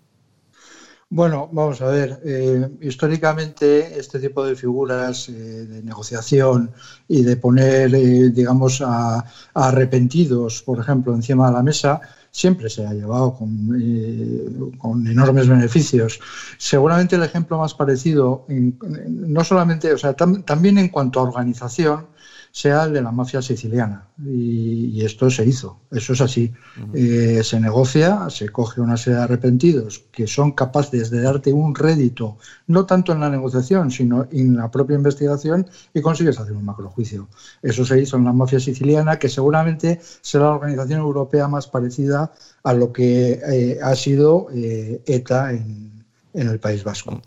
Bueno, 1.14 1.50
vamos 1.52 1.82
a 1.82 1.88
ver. 1.88 2.22
Eh, 2.24 2.70
históricamente, 2.80 3.98
este 3.98 4.18
tipo 4.18 4.42
de 4.46 4.56
figuras 4.56 5.28
eh, 5.28 5.32
de 5.32 5.82
negociación 5.82 6.70
y 7.06 7.22
de 7.22 7.36
poner, 7.36 7.94
eh, 7.94 8.30
digamos, 8.30 8.80
a, 8.80 9.22
arrepentidos, 9.52 10.62
por 10.62 10.80
ejemplo, 10.80 11.14
encima 11.14 11.48
de 11.48 11.52
la 11.52 11.62
mesa, 11.62 12.00
siempre 12.32 12.70
se 12.70 12.84
ha 12.84 12.92
llevado 12.94 13.38
eh, 13.78 14.48
con, 14.78 15.06
enormes 15.06 15.46
beneficios. 15.46 16.18
Seguramente 16.56 17.14
el 17.14 17.22
ejemplo 17.22 17.58
más 17.58 17.74
parecido, 17.74 18.46
no 18.48 19.44
solamente, 19.44 19.92
o 19.92 19.98
sea, 19.98 20.14
también 20.14 20.78
en 20.78 20.88
cuanto 20.88 21.20
a 21.20 21.24
organización, 21.24 22.06
sea 22.52 22.84
el 22.84 22.92
de 22.92 23.00
la 23.00 23.10
mafia 23.10 23.40
siciliana. 23.40 24.06
Y, 24.24 25.04
esto 25.04 25.28
se 25.30 25.44
hizo, 25.44 25.80
eso 25.90 26.12
es 26.12 26.20
así. 26.20 26.52
Eh, 26.94 27.40
se 27.42 27.58
negocia, 27.58 28.28
se 28.28 28.50
coge 28.50 28.80
una 28.80 28.96
serie 28.96 29.16
de 29.16 29.24
arrepentidos 29.24 30.04
que 30.12 30.26
son 30.28 30.52
capaces 30.52 31.10
de 31.10 31.22
darte 31.22 31.52
un 31.52 31.74
rédito, 31.74 32.36
no 32.68 32.86
tanto 32.86 33.12
en 33.12 33.20
la 33.20 33.30
negociación, 33.30 33.90
sino 33.90 34.28
en 34.30 34.56
la 34.56 34.70
propia 34.70 34.96
investigación, 34.96 35.66
y 35.92 36.00
consigues 36.02 36.38
hacer 36.38 36.52
un 36.52 36.64
macrojuicio. 36.64 37.28
Eso 37.62 37.84
se 37.84 38.00
hizo 38.00 38.16
en 38.18 38.24
la 38.24 38.32
mafia 38.32 38.60
siciliana, 38.60 39.18
que 39.18 39.28
seguramente 39.30 40.00
será 40.20 40.44
la 40.44 40.54
organización 40.56 41.00
europea 41.00 41.48
más 41.48 41.66
parecida 41.66 42.32
a 42.62 42.74
lo 42.74 42.92
que 42.92 43.40
eh, 43.44 43.78
ha 43.82 43.96
sido 43.96 44.48
eh, 44.54 45.02
ETA 45.06 45.52
en, 45.52 46.04
en, 46.34 46.48
el 46.48 46.60
País 46.60 46.84
Vasco. 46.84 47.20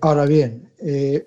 ahora 0.00 0.24
bien, 0.24 0.66
eh, 0.78 1.26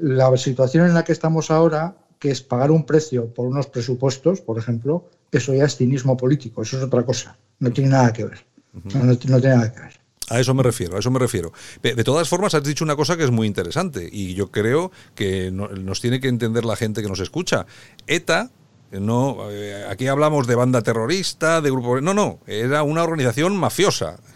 la 0.00 0.36
situación 0.36 0.86
en 0.86 0.94
la 0.94 1.04
que 1.04 1.12
estamos 1.12 1.50
ahora, 1.50 1.96
que 2.18 2.30
es 2.30 2.42
pagar 2.42 2.70
un 2.70 2.84
precio 2.84 3.32
por 3.32 3.46
unos 3.46 3.66
presupuestos, 3.66 4.40
por 4.40 4.58
ejemplo, 4.58 5.08
eso 5.30 5.54
ya 5.54 5.64
es 5.64 5.76
cinismo 5.76 6.16
político, 6.16 6.62
eso 6.62 6.78
es 6.78 6.84
otra 6.84 7.04
cosa, 7.04 7.36
no 7.60 7.70
tiene 7.70 7.90
nada 7.90 8.12
que 8.12 8.24
ver. 8.24 8.44
no, 8.72 9.16
tiene 9.16 9.38
nada 9.40 9.72
que 9.72 9.80
ver. 9.80 9.92
A 10.30 10.40
eso 10.40 10.52
me 10.52 10.62
refiero, 10.62 10.96
a 10.96 10.98
eso 10.98 11.10
me 11.10 11.18
refiero. 11.18 11.52
De 11.82 12.04
todas 12.04 12.28
formas, 12.28 12.54
has 12.54 12.62
dicho 12.62 12.84
una 12.84 12.96
cosa 12.96 13.16
que 13.16 13.24
es 13.24 13.30
muy 13.30 13.46
interesante 13.46 14.06
y 14.12 14.34
yo 14.34 14.50
creo 14.50 14.90
que 15.14 15.50
nos 15.50 16.02
tiene 16.02 16.20
que 16.20 16.28
entender 16.28 16.66
la 16.66 16.76
gente 16.76 17.00
que 17.00 17.08
nos 17.08 17.20
escucha. 17.20 17.64
ETA 18.06 18.50
no, 18.90 19.50
eh, 19.50 19.84
aquí 19.88 20.06
hablamos 20.06 20.46
de 20.46 20.54
banda 20.54 20.82
terrorista, 20.82 21.60
de 21.60 21.70
grupo. 21.70 22.00
No, 22.00 22.14
no, 22.14 22.40
era 22.46 22.82
una 22.82 23.02
organización 23.02 23.56
mafiosa. 23.56 24.18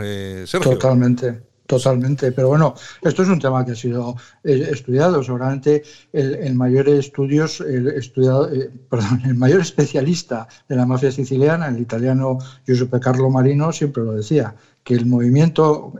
Eh, 0.00 0.44
Totalmente. 0.62 1.42
Totalmente, 1.68 2.32
pero 2.32 2.48
bueno, 2.48 2.72
esto 3.02 3.22
es 3.22 3.28
un 3.28 3.38
tema 3.38 3.62
que 3.62 3.72
ha 3.72 3.74
sido 3.74 4.16
eh, 4.42 4.70
estudiado. 4.72 5.22
Seguramente 5.22 5.82
el, 6.14 6.54
mayor 6.54 6.88
estudios, 6.88 7.60
el 7.60 7.88
estudiado, 7.88 8.48
perdón, 8.90 9.20
el 9.26 9.34
mayor 9.34 9.60
especialista 9.60 10.48
de 10.66 10.76
la 10.76 10.86
mafia 10.86 11.12
siciliana, 11.12 11.68
el 11.68 11.78
italiano 11.78 12.38
Giuseppe 12.66 13.00
Carlo 13.00 13.28
Marino, 13.28 13.70
siempre 13.70 14.02
lo 14.02 14.14
decía, 14.14 14.54
que 14.82 14.94
el 14.94 15.04
movimiento 15.04 15.92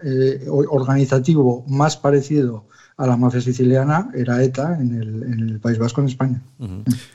organizativo 0.71 1.67
más 1.69 1.99
parecido 1.99 2.65
a 2.99 3.07
la 3.07 3.17
mafia 3.17 3.41
siciliana 3.41 4.11
era 4.13 4.43
ETA 4.43 4.77
en 4.81 4.93
el, 4.93 5.61
País 5.61 5.79
Vasco, 5.79 6.01
en 6.01 6.09
España. 6.09 6.43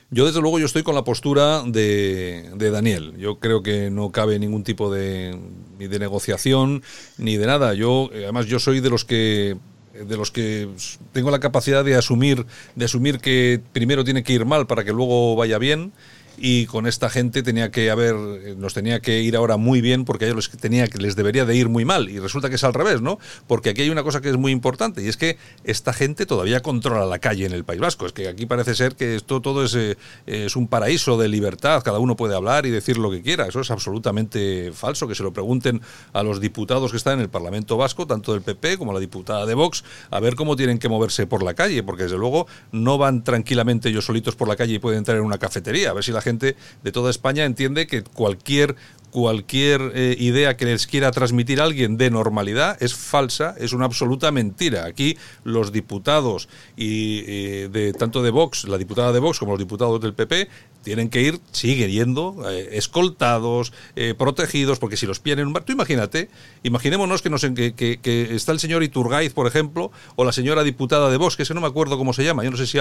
Yo, 0.09 0.25
desde 0.25 0.41
luego, 0.41 0.57
yo 0.57 0.65
estoy 0.65 0.81
con 0.83 0.95
la 0.95 1.03
postura 1.03 1.61
de, 1.63 2.49
Daniel. 2.57 3.13
Yo 3.17 3.39
creo 3.39 3.61
que 3.61 3.91
no 3.91 4.11
cabe 4.11 4.39
ningún 4.39 4.63
tipo 4.63 4.91
de, 4.91 5.37
de 5.77 5.99
negociación 5.99 6.83
ni 7.17 7.35
de 7.35 7.47
nada. 7.47 7.73
Yo, 7.73 8.09
además, 8.13 8.45
yo 8.45 8.59
soy 8.59 8.79
de 8.79 8.89
los 8.89 9.03
que 9.03 9.57
de 9.93 10.17
los 10.17 10.31
que 10.31 10.69
tengo 11.11 11.29
la 11.29 11.39
capacidad 11.39 11.85
de 11.85 11.93
asumir 11.93 12.47
de 12.75 12.85
asumir 12.85 13.19
que 13.19 13.61
primero 13.73 14.03
tiene 14.03 14.23
que 14.23 14.33
ir 14.33 14.43
mal 14.43 14.65
para 14.65 14.83
que 14.83 14.91
luego 14.91 15.35
vaya 15.35 15.59
bien 15.59 15.93
y 16.37 16.65
con 16.65 16.87
esta 16.87 17.09
gente 17.09 17.43
tenía 17.43 17.71
que 17.71 17.91
haber, 17.91 18.15
nos 18.57 18.73
tenía 18.73 18.99
que 18.99 19.21
ir 19.21 19.35
ahora 19.35 19.57
muy 19.57 19.81
bien 19.81 20.05
porque 20.05 20.25
a 20.25 20.27
ellos 20.29 20.49
les, 20.51 20.61
tenía, 20.61 20.85
les 20.97 21.15
debería 21.15 21.45
de 21.45 21.55
ir 21.55 21.69
muy 21.69 21.85
mal. 21.85 22.09
Y 22.09 22.19
resulta 22.19 22.49
que 22.49 22.55
es 22.55 22.63
al 22.63 22.73
revés, 22.73 23.01
¿no? 23.01 23.19
Porque 23.47 23.69
aquí 23.69 23.81
hay 23.81 23.89
una 23.89 24.03
cosa 24.03 24.21
que 24.21 24.29
es 24.29 24.37
muy 24.37 24.51
importante 24.51 25.03
y 25.03 25.07
es 25.07 25.17
que 25.17 25.37
esta 25.63 25.93
gente 25.93 26.25
todavía 26.25 26.61
controla 26.61 27.05
la 27.05 27.19
calle 27.19 27.45
en 27.45 27.53
el 27.53 27.63
País 27.63 27.79
Vasco. 27.79 28.05
Es 28.05 28.13
que 28.13 28.27
aquí 28.27 28.45
parece 28.45 28.75
ser 28.75 28.95
que 28.95 29.15
esto 29.15 29.41
todo 29.41 29.63
es, 29.63 29.75
eh, 29.75 29.97
es 30.25 30.55
un 30.55 30.67
paraíso 30.67 31.17
de 31.17 31.27
libertad, 31.27 31.83
cada 31.83 31.99
uno 31.99 32.15
puede 32.15 32.35
hablar 32.35 32.65
y 32.65 32.71
decir 32.71 32.97
lo 32.97 33.11
que 33.11 33.21
quiera. 33.21 33.47
Eso 33.47 33.61
es 33.61 33.71
absolutamente 33.71 34.71
falso. 34.73 35.07
Que 35.07 35.15
se 35.15 35.23
lo 35.23 35.33
pregunten 35.33 35.81
a 36.13 36.23
los 36.23 36.39
diputados 36.39 36.91
que 36.91 36.97
están 36.97 37.15
en 37.15 37.21
el 37.21 37.29
Parlamento 37.29 37.77
Vasco, 37.77 38.07
tanto 38.07 38.33
del 38.33 38.41
PP 38.41 38.77
como 38.77 38.93
la 38.93 38.99
diputada 38.99 39.45
de 39.45 39.53
Vox, 39.53 39.83
a 40.09 40.19
ver 40.19 40.35
cómo 40.35 40.55
tienen 40.55 40.79
que 40.79 40.89
moverse 40.89 41.27
por 41.27 41.43
la 41.43 41.53
calle, 41.53 41.83
porque 41.83 42.03
desde 42.03 42.17
luego 42.17 42.47
no 42.71 42.97
van 42.97 43.23
tranquilamente 43.23 43.89
ellos 43.89 44.05
solitos 44.05 44.35
por 44.35 44.47
la 44.47 44.55
calle 44.55 44.75
y 44.75 44.79
pueden 44.79 44.99
entrar 44.99 45.17
en 45.17 45.23
una 45.23 45.37
cafetería. 45.37 45.91
A 45.91 45.93
ver 45.93 46.03
si 46.03 46.11
gente 46.23 46.55
de 46.83 46.91
toda 46.91 47.11
España 47.11 47.45
entiende 47.45 47.85
que 47.85 48.01
cualquier 48.03 48.75
cualquier 49.13 49.91
eh, 49.93 50.15
idea 50.17 50.58
que 50.58 50.65
les 50.65 50.88
quiera 50.88 51.12
transmitir 51.12 51.62
alguien 51.62 51.98
de 51.98 52.10
normalidad 52.10 52.82
es 52.82 52.96
falsa, 52.96 53.53
es 53.60 53.72
una 53.72 53.86
absoluta 53.86 54.32
mentira. 54.32 54.86
Aquí 54.86 55.17
los 55.43 55.72
diputados 55.72 56.50
y 56.75 57.22
de 57.67 57.93
tanto 57.93 58.24
de 58.24 58.32
Vox, 58.32 58.67
la 58.67 58.79
diputada 58.79 59.13
de 59.13 59.20
Vox 59.20 59.38
como 59.38 59.51
los 59.51 59.60
diputados 59.60 60.01
del 60.01 60.15
PP 60.15 60.50
tienen 60.84 61.10
que 61.10 61.22
ir, 61.22 61.39
siguen 61.51 61.89
yendo, 61.89 62.43
eh, 62.50 62.70
escoltados, 62.74 63.72
eh, 63.96 64.13
protegidos, 64.17 64.79
porque 64.79 64.98
si 64.98 65.05
los 65.05 65.20
pillan 65.20 65.39
en 65.39 65.48
un 65.48 65.53
bar, 65.53 65.63
tú 65.63 65.72
imagínate, 65.72 66.29
imaginémonos 66.62 67.22
que, 67.22 67.29
nos, 67.29 67.41
que, 67.41 67.74
que, 67.74 68.36
está 68.36 68.51
el 68.51 68.60
señor 68.60 68.84
Iturgaiz, 68.84 69.34
por 69.34 69.48
ejemplo, 69.48 69.91
o 70.15 70.25
la 70.25 70.32
señora 70.32 70.63
diputada 70.63 71.10
de 71.10 71.17
Vox, 71.17 71.38
que 71.38 71.43
ese 71.43 71.53
no 71.53 71.62
me 71.62 71.67
acuerdo 71.67 71.98
cómo 71.98 72.13
se 72.13 72.24
llama, 72.24 72.43
yo 72.43 72.51
no 72.51 72.58
sé 72.58 72.67
si, 72.67 72.77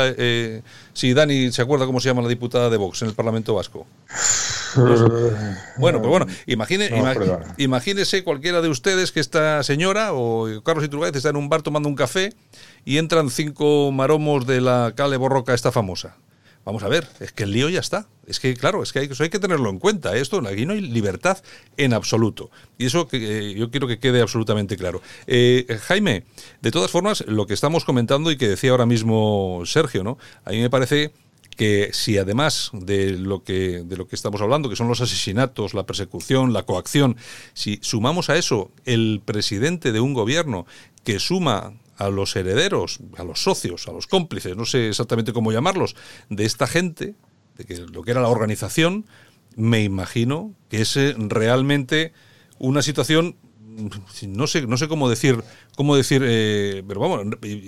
si 0.93 1.15
Dani 1.15 1.53
se 1.53 1.63
acuerda 1.63 1.87
cómo 1.87 2.01
se 2.01 2.09
llama 2.09 2.23
la 2.23 2.29
diputada 2.29 2.71
de 2.71 2.77
Vox 2.77 3.03
en 3.03 3.09
el 3.09 3.15
Parlamento 3.15 3.55
Vasco. 3.55 3.87
bueno, 5.79 6.01
pues 6.01 6.11
bueno, 6.11 6.22
imagine, 6.47 6.91
imagínese 7.57 8.25
cualquiera 8.25 8.61
de 8.61 8.69
ustedes 8.69 9.13
que 9.13 9.21
esta 9.21 9.63
señora 9.63 10.13
o 10.13 10.63
Carlos 10.65 10.85
Iturgaiz 10.85 11.15
está 11.15 11.31
en 11.31 11.37
un 11.37 11.49
bar 11.49 11.63
tomando 11.63 11.89
un 11.89 11.95
café 11.95 12.33
y 12.85 12.99
entran 12.99 13.31
cinco 13.31 13.91
maromos 13.93 14.47
de 14.47 14.61
la 14.61 14.93
Cale 14.97 15.17
Borroca 15.17 15.55
esta 15.55 15.73
famosa. 15.73 16.17
Vamos 16.65 16.85
a 16.85 16.89
ver, 16.89 17.09
es 17.19 17.33
que 17.33 17.43
el 17.43 17.51
lío 17.51 17.69
ya 17.69 17.81
está. 17.81 18.07
Es 18.25 18.39
que, 18.39 18.55
claro, 18.55 18.85
es 18.85 18.93
que 18.93 19.01
hay, 19.01 19.09
eso 19.11 19.25
hay 19.25 19.31
que 19.31 19.41
tenerlo 19.41 19.69
en 19.69 19.81
cuenta. 19.81 20.17
Esto, 20.17 20.41
aquí 20.47 20.65
no 20.65 20.75
hay 20.75 20.81
libertad 20.81 21.39
en 21.77 21.93
absoluto. 21.93 22.51
Y 22.79 22.87
eso 22.87 23.09
que, 23.09 23.17
eh, 23.51 23.55
yo 23.55 23.71
quiero 23.73 23.89
que 23.89 23.99
quede 23.99 24.21
absolutamente 24.21 24.77
claro. 24.77 25.03
Eh, 25.27 25.67
Jaime, 25.87 26.25
de 26.61 26.71
todas 26.71 26.93
formas, 26.93 27.25
lo 27.27 27.49
que 27.49 27.55
estamos 27.55 27.85
comentando 27.85 28.31
y 28.31 28.37
que 28.37 28.47
decía 28.47 28.71
ahora 28.71 28.87
mismo 28.87 29.63
Sergio, 29.67 30.05
¿no? 30.05 30.19
A 30.45 30.51
mí 30.51 30.61
me 30.61 30.71
parece 30.71 31.13
que 31.57 31.91
si 31.93 32.19
además 32.19 32.71
de 32.73 33.11
lo 33.13 33.45
que 33.45 33.83
de 33.85 33.97
lo 33.97 34.07
que 34.07 34.17
estamos 34.17 34.41
hablando, 34.41 34.69
que 34.69 34.77
son 34.77 34.89
los 34.89 35.01
asesinatos, 35.01 35.75
la 35.75 35.87
persecución, 35.87 36.53
la 36.53 36.65
coacción, 36.65 37.17
si 37.55 37.79
sumamos 37.83 38.31
a 38.31 38.37
eso 38.37 38.71
el 38.85 39.21
presidente 39.25 39.93
de 39.93 40.01
un 40.01 40.15
gobierno 40.15 40.67
que 41.05 41.19
suma 41.19 41.75
a 41.97 42.09
los 42.09 42.35
herederos, 42.37 43.01
a 43.17 43.25
los 43.25 43.43
socios, 43.43 43.87
a 43.89 43.93
los 43.93 44.07
cómplices, 44.07 44.57
no 44.57 44.65
sé 44.65 44.89
exactamente 44.89 45.33
cómo 45.33 45.53
llamarlos, 45.53 45.95
de 46.31 46.45
esta 46.45 46.67
gente, 46.67 47.15
de 47.57 47.65
que 47.65 47.77
lo 47.79 48.03
que 48.03 48.11
era 48.11 48.21
la 48.21 48.29
organización, 48.29 49.05
me 49.57 49.83
imagino 49.83 50.55
que 50.69 50.81
es 50.81 50.97
eh, 50.97 51.15
realmente 51.19 52.13
una 52.59 52.83
situación 52.83 53.37
no 54.29 54.47
sé, 54.47 54.67
no 54.67 54.77
sé 54.77 54.89
cómo 54.89 55.09
decir, 55.09 55.43
cómo 55.77 55.97
decir, 55.97 56.23
eh, 56.25 56.83
pero 56.87 57.01
vamos, 57.01 57.27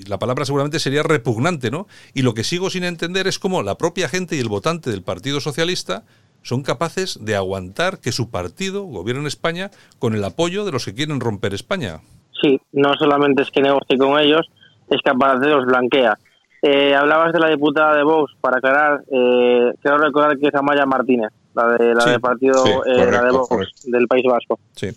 la 0.09 0.19
palabra 0.19 0.45
seguramente 0.45 0.79
sería 0.79 1.03
repugnante, 1.03 1.71
¿no? 1.71 1.87
Y 2.13 2.23
lo 2.23 2.35
que 2.35 2.45
sigo 2.45 2.71
sin 2.71 2.85
entender 2.85 3.27
es 3.27 3.39
cómo 3.39 3.63
la 3.63 3.77
propia 3.77 4.09
gente 4.09 4.37
y 4.37 4.41
el 4.41 4.49
votante 4.49 4.91
del 4.91 5.03
Partido 5.03 5.41
Socialista 5.41 6.05
son 6.43 6.63
capaces 6.63 7.19
de 7.25 7.37
aguantar 7.37 7.99
que 7.99 8.13
su 8.13 8.31
partido 8.31 8.85
gobierne 8.85 9.27
España 9.29 9.71
con 9.99 10.15
el 10.15 10.23
apoyo 10.25 10.65
de 10.65 10.73
los 10.73 10.85
que 10.85 10.95
quieren 10.95 11.21
romper 11.21 11.55
España. 11.55 12.01
Sí, 12.41 12.61
no 12.73 12.95
solamente 12.95 13.43
es 13.43 13.51
que 13.51 13.63
negocie 13.63 13.97
con 13.97 14.19
ellos, 14.21 14.47
es 14.91 15.01
capaz 15.03 15.39
de 15.39 15.49
los 15.49 15.65
blanquea. 15.65 16.19
Eh, 16.61 16.95
hablabas 16.95 17.33
de 17.33 17.41
la 17.41 17.49
diputada 17.49 17.97
de 17.97 18.05
Vox, 18.05 18.33
para 18.41 18.59
aclarar, 18.59 19.03
eh, 19.11 19.73
quiero 19.83 19.99
recordar 19.99 20.39
que 20.39 20.49
es 20.49 20.55
Amaya 20.55 20.87
Martínez, 20.87 21.31
la, 21.55 21.69
de, 21.69 21.95
la 21.95 22.05
del 22.07 22.21
partido 22.21 22.65
eh, 22.87 23.11
la 23.11 23.23
de 23.23 23.31
Vox, 23.33 23.83
del 23.85 24.07
País 24.07 24.25
Vasco. 24.27 24.59
Sí. 24.75 24.89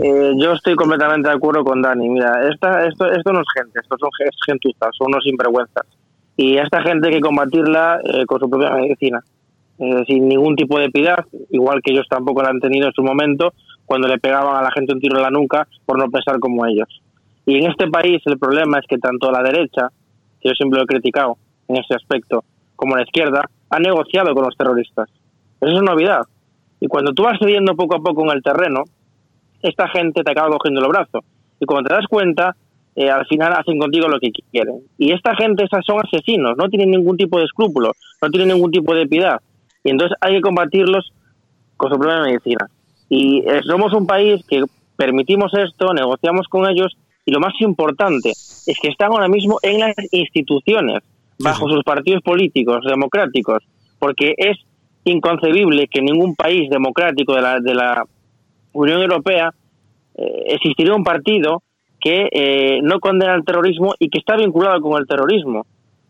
Eh, 0.00 0.32
yo 0.36 0.52
estoy 0.52 0.74
completamente 0.74 1.28
de 1.28 1.34
acuerdo 1.34 1.64
con 1.64 1.82
Dani. 1.82 2.08
Mira, 2.08 2.48
esta, 2.50 2.86
esto, 2.86 3.06
esto 3.10 3.32
no 3.32 3.40
es 3.40 3.46
gente, 3.54 3.80
esto 3.80 3.96
son 3.98 4.10
gentustas, 4.46 4.90
son 4.96 5.08
unos 5.08 5.24
sinvergüenzas. 5.24 5.86
Y 6.36 6.56
a 6.56 6.62
esta 6.62 6.82
gente 6.82 7.08
hay 7.08 7.14
que 7.14 7.20
combatirla 7.20 8.00
eh, 8.04 8.24
con 8.26 8.40
su 8.40 8.48
propia 8.48 8.70
medicina, 8.70 9.20
sin 10.06 10.28
ningún 10.28 10.54
tipo 10.54 10.78
de 10.78 10.90
piedad, 10.90 11.24
igual 11.50 11.82
que 11.82 11.92
ellos 11.92 12.06
tampoco 12.08 12.42
la 12.42 12.50
han 12.50 12.60
tenido 12.60 12.86
en 12.86 12.92
su 12.92 13.02
momento 13.02 13.52
cuando 13.84 14.06
le 14.06 14.18
pegaban 14.18 14.56
a 14.56 14.62
la 14.62 14.70
gente 14.70 14.94
un 14.94 15.00
tiro 15.00 15.16
en 15.16 15.22
la 15.22 15.30
nuca 15.30 15.66
por 15.84 15.98
no 15.98 16.08
pensar 16.08 16.38
como 16.38 16.64
ellos. 16.66 16.88
Y 17.46 17.58
en 17.58 17.70
este 17.70 17.88
país 17.88 18.22
el 18.26 18.38
problema 18.38 18.78
es 18.78 18.86
que 18.86 18.98
tanto 18.98 19.30
la 19.30 19.42
derecha, 19.42 19.88
que 20.40 20.48
yo 20.48 20.54
siempre 20.54 20.78
lo 20.78 20.84
he 20.84 20.86
criticado 20.86 21.36
en 21.68 21.76
ese 21.78 21.94
aspecto, 21.94 22.44
como 22.76 22.96
la 22.96 23.02
izquierda, 23.02 23.48
ha 23.70 23.78
negociado 23.80 24.34
con 24.34 24.44
los 24.44 24.56
terroristas. 24.56 25.08
Eso 25.60 25.76
es 25.76 25.82
novedad. 25.82 26.22
Y 26.80 26.88
cuando 26.88 27.12
tú 27.12 27.24
vas 27.24 27.38
cediendo 27.38 27.74
poco 27.74 27.96
a 27.96 28.00
poco 28.00 28.22
en 28.24 28.36
el 28.36 28.42
terreno, 28.42 28.84
esta 29.62 29.88
gente 29.88 30.22
te 30.22 30.30
acaba 30.30 30.50
cogiendo 30.50 30.80
los 30.80 30.90
brazos. 30.90 31.24
Y 31.60 31.66
cuando 31.66 31.88
te 31.88 31.94
das 31.94 32.06
cuenta, 32.08 32.56
eh, 32.94 33.10
al 33.10 33.26
final 33.26 33.52
hacen 33.52 33.78
contigo 33.78 34.08
lo 34.08 34.18
que 34.18 34.30
quieren. 34.50 34.80
Y 34.98 35.12
esta 35.12 35.34
gente 35.36 35.64
esas 35.64 35.84
son 35.84 36.00
asesinos, 36.04 36.56
no 36.56 36.68
tienen 36.68 36.90
ningún 36.90 37.16
tipo 37.16 37.38
de 37.38 37.44
escrúpulo, 37.44 37.92
no 38.20 38.30
tienen 38.30 38.48
ningún 38.48 38.70
tipo 38.70 38.94
de 38.94 39.06
piedad. 39.06 39.40
Y 39.84 39.90
entonces 39.90 40.16
hay 40.20 40.34
que 40.34 40.40
combatirlos 40.40 41.12
con 41.76 41.90
su 41.90 41.98
propia 41.98 42.20
medicina. 42.20 42.66
Y 43.08 43.38
eh, 43.46 43.60
somos 43.66 43.92
un 43.94 44.06
país 44.06 44.44
que 44.46 44.64
permitimos 44.96 45.52
esto, 45.54 45.92
negociamos 45.94 46.46
con 46.48 46.68
ellos 46.68 46.96
y 47.24 47.32
lo 47.32 47.40
más 47.40 47.52
importante 47.60 48.30
es 48.30 48.78
que 48.80 48.88
están 48.88 49.12
ahora 49.12 49.28
mismo 49.28 49.58
en 49.62 49.80
las 49.80 49.94
instituciones, 50.10 51.02
bajo 51.38 51.68
sus 51.68 51.82
partidos 51.82 52.22
políticos 52.22 52.84
democráticos, 52.86 53.64
porque 53.98 54.34
es 54.36 54.58
inconcebible 55.04 55.88
que 55.88 56.00
ningún 56.00 56.34
país 56.34 56.70
democrático 56.70 57.34
de 57.34 57.42
la, 57.42 57.60
de 57.60 57.74
la 57.74 58.04
Unión 58.72 59.02
Europea 59.02 59.50
eh, 60.14 60.44
existiría 60.48 60.94
un 60.94 61.04
partido 61.04 61.62
que 62.00 62.28
eh, 62.32 62.80
no 62.82 62.98
condena 62.98 63.34
el 63.34 63.44
terrorismo 63.44 63.94
y 63.98 64.08
que 64.08 64.18
está 64.18 64.36
vinculado 64.36 64.80
con 64.80 65.00
el 65.00 65.06
terrorismo. 65.06 65.64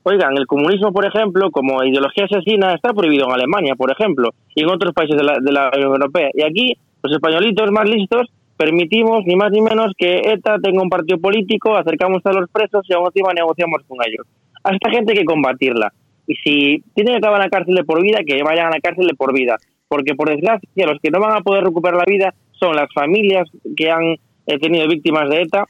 Oigan, 0.05 0.37
el 0.37 0.47
comunismo, 0.47 0.93
por 0.93 1.07
ejemplo, 1.07 1.51
como 1.51 1.85
ideología 1.85 2.25
asesina, 2.25 2.75
está 2.75 2.93
prohibido 2.93 3.27
en 3.27 3.33
Alemania, 3.33 3.77
por 3.77 3.93
ejemplo, 3.93 4.31
y 4.55 4.63
en 4.63 4.71
otros 4.71 4.93
países 4.95 5.17
de 5.17 5.23
la, 5.23 5.39
de 5.39 5.53
la 5.53 5.71
Unión 5.75 5.93
Europea. 5.93 6.31
Y 6.35 6.43
aquí, 6.43 6.75
los 7.03 7.13
españolitos 7.13 7.71
más 7.71 7.89
listos, 7.89 8.29
permitimos 8.57 9.25
ni 9.27 9.37
más 9.37 9.51
ni 9.53 9.61
menos 9.61 9.93
que 9.97 10.23
ETA 10.25 10.59
tenga 10.63 10.83
un 10.83 10.89
partido 10.89 11.19
político, 11.19 11.77
acercamos 11.77 12.25
a 12.25 12.33
los 12.33 12.51
presos 12.51 12.85
y 12.89 12.95
aún 12.95 13.07
encima 13.07 13.33
negociamos 13.33 13.83
con 13.87 13.99
ellos. 14.07 14.27
A 14.65 14.73
esta 14.73 14.91
gente 14.91 15.13
hay 15.13 15.19
que 15.19 15.25
combatirla. 15.25 15.93
Y 16.27 16.35
si 16.37 16.83
tienen 16.95 17.15
que 17.15 17.19
acabar 17.19 17.41
en 17.41 17.47
la 17.47 17.51
cárcel 17.51 17.75
de 17.75 17.85
por 17.85 18.03
vida, 18.03 18.21
que 18.27 18.43
vayan 18.43 18.67
a 18.67 18.71
la 18.71 18.81
cárcel 18.81 19.07
de 19.07 19.15
por 19.15 19.33
vida. 19.33 19.57
Porque, 19.89 20.15
por 20.15 20.31
desgracia, 20.31 20.87
los 20.87 20.99
que 21.01 21.11
no 21.11 21.21
van 21.21 21.37
a 21.37 21.41
poder 21.41 21.65
recuperar 21.65 21.99
la 21.99 22.05
vida 22.07 22.35
son 22.63 22.77
las 22.77 22.93
familias 22.95 23.49
que 23.77 23.91
han 23.91 24.17
eh, 24.47 24.59
tenido 24.61 24.87
víctimas 24.87 25.29
de 25.29 25.43
ETA 25.43 25.67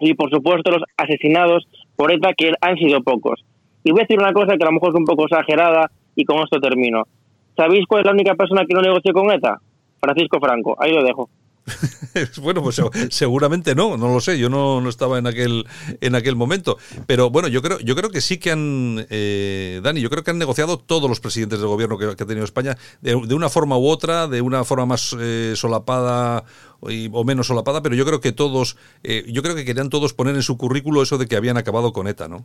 y, 0.00 0.14
por 0.14 0.30
supuesto, 0.30 0.70
los 0.70 0.82
asesinados 0.96 1.66
por 1.96 2.10
ETA 2.10 2.32
que 2.32 2.52
han 2.60 2.76
sido 2.76 3.02
pocos. 3.02 3.44
Y 3.84 3.90
voy 3.90 4.00
a 4.00 4.04
decir 4.04 4.18
una 4.18 4.32
cosa 4.32 4.56
que 4.56 4.64
a 4.64 4.66
lo 4.66 4.72
mejor 4.72 4.90
es 4.90 4.98
un 4.98 5.04
poco 5.04 5.24
exagerada 5.24 5.90
y 6.16 6.24
con 6.24 6.38
esto 6.38 6.58
termino. 6.60 7.04
¿Sabéis 7.56 7.86
cuál 7.86 8.00
es 8.00 8.06
la 8.06 8.12
única 8.12 8.34
persona 8.34 8.64
que 8.66 8.74
no 8.74 8.80
negoció 8.80 9.12
con 9.12 9.30
ETA? 9.30 9.60
Francisco 10.00 10.40
Franco. 10.40 10.76
Ahí 10.78 10.92
lo 10.92 11.04
dejo. 11.04 11.28
bueno, 12.42 12.62
pues 12.62 12.80
seguramente 13.10 13.74
no, 13.74 13.96
no 13.96 14.08
lo 14.12 14.20
sé, 14.20 14.38
yo 14.38 14.50
no, 14.50 14.80
no, 14.80 14.88
estaba 14.88 15.18
en 15.18 15.26
aquel 15.26 15.66
en 16.00 16.14
aquel 16.14 16.36
momento. 16.36 16.76
Pero 17.06 17.30
bueno, 17.30 17.48
yo 17.48 17.62
creo, 17.62 17.78
yo 17.80 17.96
creo 17.96 18.10
que 18.10 18.20
sí 18.20 18.38
que 18.38 18.50
han, 18.50 19.06
eh, 19.10 19.80
Dani, 19.82 20.00
yo 20.00 20.10
creo 20.10 20.22
que 20.22 20.30
han 20.30 20.38
negociado 20.38 20.78
todos 20.78 21.08
los 21.08 21.20
presidentes 21.20 21.58
del 21.60 21.68
gobierno 21.68 21.96
que, 21.96 22.04
ha 22.04 22.26
tenido 22.26 22.44
España, 22.44 22.76
de, 23.00 23.14
una 23.14 23.48
forma 23.48 23.78
u 23.78 23.86
otra, 23.86 24.28
de 24.28 24.42
una 24.42 24.64
forma 24.64 24.86
más 24.86 25.16
eh, 25.18 25.54
solapada 25.56 26.44
o 26.80 27.24
menos 27.24 27.46
solapada, 27.46 27.82
pero 27.82 27.94
yo 27.94 28.04
creo 28.04 28.20
que 28.20 28.32
todos, 28.32 28.76
eh, 29.02 29.24
yo 29.28 29.42
creo 29.42 29.54
que 29.54 29.64
querían 29.64 29.88
todos 29.88 30.12
poner 30.12 30.34
en 30.34 30.42
su 30.42 30.58
currículo 30.58 31.02
eso 31.02 31.16
de 31.16 31.26
que 31.26 31.36
habían 31.36 31.56
acabado 31.56 31.94
con 31.94 32.08
ETA, 32.08 32.28
¿no? 32.28 32.44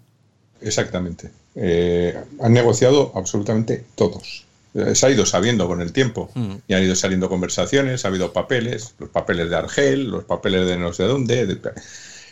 Exactamente. 0.62 1.32
han 1.56 2.54
negociado 2.54 3.12
absolutamente 3.16 3.86
todos. 3.96 4.46
Eh, 4.76 4.94
se 4.94 5.08
ha 5.08 5.10
ido 5.10 5.26
sabiendo 5.26 5.68
con 5.68 5.82
el 5.82 5.92
tiempo 5.92 6.30
mm. 6.36 6.56
y 6.68 6.74
han 6.74 6.84
ido 6.84 6.96
saliendo 6.96 7.28
conversaciones, 7.28 8.06
ha 8.06 8.10
habido 8.10 8.34
papeles, 8.34 8.94
los 9.00 9.10
papeles 9.10 9.50
de 9.50 9.56
Argel, 9.56 10.10
los 10.10 10.26
papeles 10.26 10.68
de 10.68 10.78
no 10.78 10.94
sé 10.94 11.04
dónde. 11.04 11.58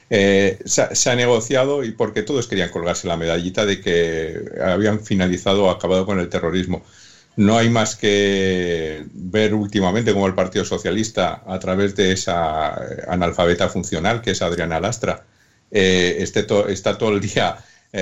Eh, 0.10 0.60
se, 0.65 1.10
ha, 1.10 1.15
negociado 1.15 1.84
y 1.84 1.91
porque 1.91 2.22
todos 2.22 2.48
querían 2.48 2.70
colgarse 2.70 3.08
la 3.08 3.17
medallita 3.17 3.65
de 3.65 3.82
que 3.82 4.39
habían 4.63 5.01
finalizado 5.03 5.65
o 5.65 5.70
acabado 5.70 6.06
con 6.06 6.20
el 6.20 6.29
terrorismo. 6.29 6.84
No 7.36 7.58
hay 7.58 7.70
más 7.70 7.96
que 7.96 9.03
ver 9.13 9.53
últimamente 9.53 10.13
cómo 10.13 10.27
el 10.27 10.34
Partido 10.34 10.63
Socialista, 10.65 11.44
a 11.46 11.60
través 11.60 11.96
de 11.96 12.12
esa 12.12 12.70
eh, 12.70 13.03
analfabeta 13.08 13.67
funcional 13.70 14.22
que 14.22 14.32
es 14.32 14.41
Adriana 14.41 14.79
Lastra, 14.79 15.25
este 15.70 16.48
está 16.70 16.98
todo 16.98 17.10
el 17.10 17.20
día 17.20 17.58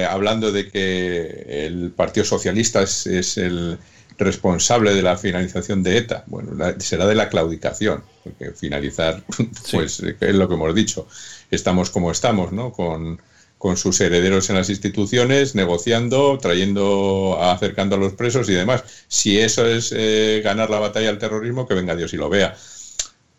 hablando 0.08 0.52
de 0.52 0.70
que 0.70 1.66
el 1.66 1.92
Partido 1.92 2.24
Socialista 2.24 2.84
es 2.84 3.38
el, 3.38 3.80
responsable 4.18 4.94
de 4.94 5.02
la 5.02 5.18
finalización 5.18 5.84
de 5.84 5.98
ETA? 5.98 6.24
Bueno, 6.28 6.52
será 6.80 7.06
de 7.06 7.16
la 7.16 7.30
claudicación, 7.30 8.04
porque 8.24 8.52
finalizar, 8.52 9.24
pues 9.72 10.00
es 10.00 10.36
lo 10.36 10.48
que 10.48 10.54
hemos 10.54 10.76
dicho. 10.76 11.08
Estamos 11.52 11.90
como 11.90 12.12
estamos, 12.12 12.52
¿no? 12.52 12.72
Con, 12.72 13.20
sus 13.76 14.00
herederos 14.00 14.48
en 14.52 14.58
las 14.58 14.70
instituciones, 14.70 15.56
negociando, 15.56 16.38
trayendo, 16.38 17.40
acercando 17.42 17.96
a 17.96 17.98
los 17.98 18.14
presos 18.14 18.48
y 18.48 18.54
demás. 18.54 18.84
Si 19.08 19.40
eso 19.40 19.66
es 19.66 19.92
eh, 19.92 20.42
ganar 20.44 20.70
la 20.70 20.78
batalla 20.78 21.10
al 21.10 21.18
terrorismo, 21.18 21.68
que 21.68 21.74
venga 21.74 21.96
Dios 21.96 22.14
y 22.14 22.18
lo 22.18 22.30
vea. 22.30 22.56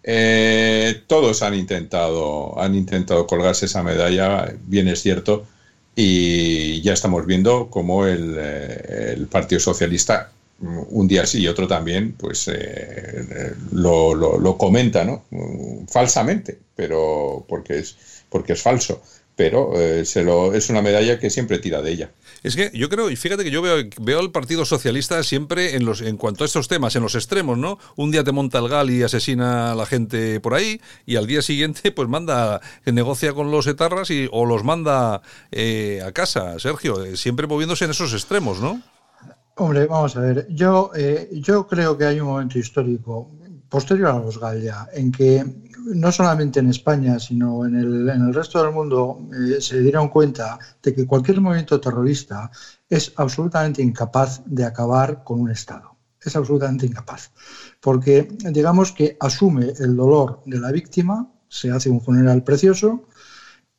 Eh, 0.03 1.03
todos 1.07 1.43
han 1.43 1.55
intentado, 1.55 2.61
han 2.61 2.75
intentado 2.75 3.25
colgarse 3.29 3.67
esa 3.67 3.85
medalla, 3.85 4.53
bien 4.65 4.89
es 4.89 5.01
cierto, 5.01 5.47
y 5.95 6.81
ya 6.83 6.93
estamos 6.93 7.25
viendo 7.25 7.69
cómo 7.71 8.07
el, 8.07 8.35
eh, 8.37 9.15
el 9.17 9.29
Partido 9.29 9.61
Socialista 9.61 10.33
un 10.61 11.07
día 11.07 11.27
sí 11.27 11.41
y 11.41 11.49
otro 11.49 11.69
también, 11.69 12.13
pues 12.13 12.49
eh, 12.49 13.55
lo, 13.73 14.15
lo, 14.15 14.59
comenta, 14.59 15.05
¿no? 15.05 15.25
Falsamente, 15.89 16.59
pero 16.75 17.45
porque 17.49 17.79
es, 17.79 17.97
porque 18.31 18.55
es 18.55 18.63
falso. 18.63 19.03
Pero 19.37 19.79
eh, 19.79 20.07
se 20.07 20.25
lo, 20.25 20.55
es 20.55 20.71
una 20.71 20.81
medalla 20.81 21.19
que 21.19 21.29
siempre 21.29 21.59
tira 21.59 21.83
de 21.83 21.93
ella. 21.93 22.11
Es 22.43 22.57
que 22.57 22.71
yo 22.73 22.89
creo, 22.89 23.11
y 23.11 23.17
fíjate 23.17 23.45
que 23.45 23.51
yo 23.51 23.61
veo, 23.61 23.85
veo 24.01 24.19
al 24.19 24.31
Partido 24.31 24.65
Socialista 24.65 25.23
siempre 25.23 25.77
en 25.77 25.85
los 25.85 26.01
en 26.01 26.17
cuanto 26.17 26.43
a 26.43 26.47
estos 26.47 26.69
temas, 26.69 26.97
en 26.97 27.03
los 27.03 27.15
extremos, 27.15 27.59
¿no? 27.59 27.79
Un 27.97 28.11
día 28.11 28.25
te 28.25 28.33
monta 28.33 28.61
el 28.61 28.69
gal 28.69 28.89
y 28.89 29.03
asesina 29.03 29.73
a 29.73 29.75
la 29.75 29.85
gente 29.85 30.41
por 30.41 30.55
ahí, 30.55 30.81
y 31.05 31.17
al 31.17 31.27
día 31.27 31.43
siguiente, 31.43 31.93
pues 31.93 32.09
manda, 32.09 32.63
negocia 32.87 33.35
con 33.35 33.51
los 33.51 33.67
etarras 33.67 34.11
y, 34.11 34.27
o 34.33 34.47
los 34.47 34.65
manda 34.65 35.21
eh, 35.53 36.01
a 36.03 36.13
casa, 36.13 36.59
Sergio, 36.59 37.15
siempre 37.15 37.47
moviéndose 37.47 37.85
en 37.85 37.91
esos 37.91 38.15
extremos, 38.15 38.61
¿no? 38.61 38.83
Hombre, 39.59 39.87
vamos 39.87 40.15
a 40.17 40.21
ver, 40.21 40.47
yo, 40.51 40.91
eh, 40.95 41.31
yo 41.33 41.67
creo 41.67 41.97
que 41.97 42.05
hay 42.05 42.21
un 42.21 42.27
momento 42.27 42.59
histórico 42.59 43.31
posterior 43.71 44.09
a 44.09 44.19
los 44.19 44.39
Gallia 44.39 44.87
en 44.93 45.11
que 45.11 45.43
no 45.95 46.13
solamente 46.13 46.61
en 46.61 46.69
España, 46.69 47.19
sino 47.19 47.65
en 47.65 47.75
el, 47.75 48.09
en 48.11 48.21
el 48.27 48.35
resto 48.35 48.63
del 48.63 48.75
mundo 48.75 49.19
eh, 49.33 49.59
se 49.63 49.81
dieron 49.81 50.11
cuenta 50.11 50.59
de 50.83 50.95
que 50.95 51.07
cualquier 51.07 51.41
movimiento 51.41 51.81
terrorista 51.81 52.51
es 52.87 53.15
absolutamente 53.17 53.81
incapaz 53.81 54.43
de 54.45 54.63
acabar 54.63 55.25
con 55.25 55.41
un 55.41 55.51
Estado. 55.51 55.97
Es 56.21 56.37
absolutamente 56.37 56.85
incapaz. 56.85 57.33
Porque 57.81 58.29
digamos 58.53 58.93
que 58.93 59.17
asume 59.19 59.73
el 59.79 59.97
dolor 59.97 60.43
de 60.45 60.61
la 60.61 60.71
víctima, 60.71 61.33
se 61.49 61.71
hace 61.71 61.89
un 61.89 62.03
funeral 62.03 62.45
precioso, 62.45 63.09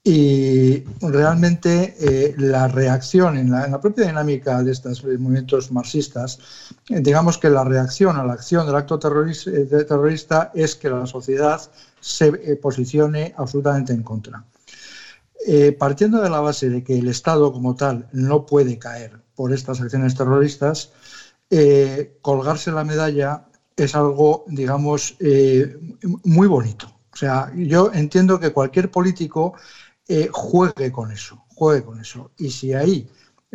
y 0.10 0.86
realmente 1.02 1.98
eh, 2.00 2.34
la 2.38 2.70
reacción 2.70 3.38
en 3.38 3.52
la, 3.52 3.82
propia 3.82 4.06
dinámica 4.06 4.64
de 4.64 4.72
estos 4.72 5.04
movimientos 5.04 5.70
marxistas, 5.74 6.40
eh, 6.88 7.02
digamos 7.02 7.38
que 7.38 7.50
la 7.50 7.66
reacción 7.66 8.16
a 8.16 8.24
la 8.24 8.32
acción 8.32 8.66
del 8.66 8.78
acto 8.78 8.96
eh, 8.96 9.66
terrorista, 9.86 10.52
es 10.54 10.78
que 10.78 10.90
la 10.90 11.06
sociedad 11.08 11.60
se 12.00 12.32
posicione 12.56 13.34
absolutamente 13.36 13.92
en 13.92 14.04
contra. 14.04 14.46
partiendo 15.78 16.22
de 16.22 16.30
la 16.30 16.40
base 16.40 16.70
de 16.70 16.86
que 16.86 16.98
el 16.98 17.10
Estado 17.10 17.52
como 17.52 17.76
tal 17.76 18.08
no 18.14 18.46
puede 18.46 18.80
caer 18.80 19.20
por 19.36 19.52
estas 19.52 19.82
acciones 19.82 20.16
terroristas, 20.16 20.92
colgarse 22.22 22.72
la 22.72 22.86
medalla 22.86 23.44
es 23.76 23.94
algo, 23.94 24.46
digamos, 24.48 25.18
muy 26.24 26.48
bonito. 26.48 26.88
O 27.14 27.20
sea, 27.20 27.52
yo 27.56 27.92
entiendo 27.94 28.40
que 28.40 28.52
cualquier 28.52 28.92
político 28.92 29.56
eh, 30.08 30.30
juegue 30.32 30.92
con 30.92 31.12
eso, 31.12 31.46
juegue 31.50 31.84
con 31.84 32.00
eso. 32.00 32.32
Y 32.38 32.50
si 32.50 32.74
ahí 32.74 33.10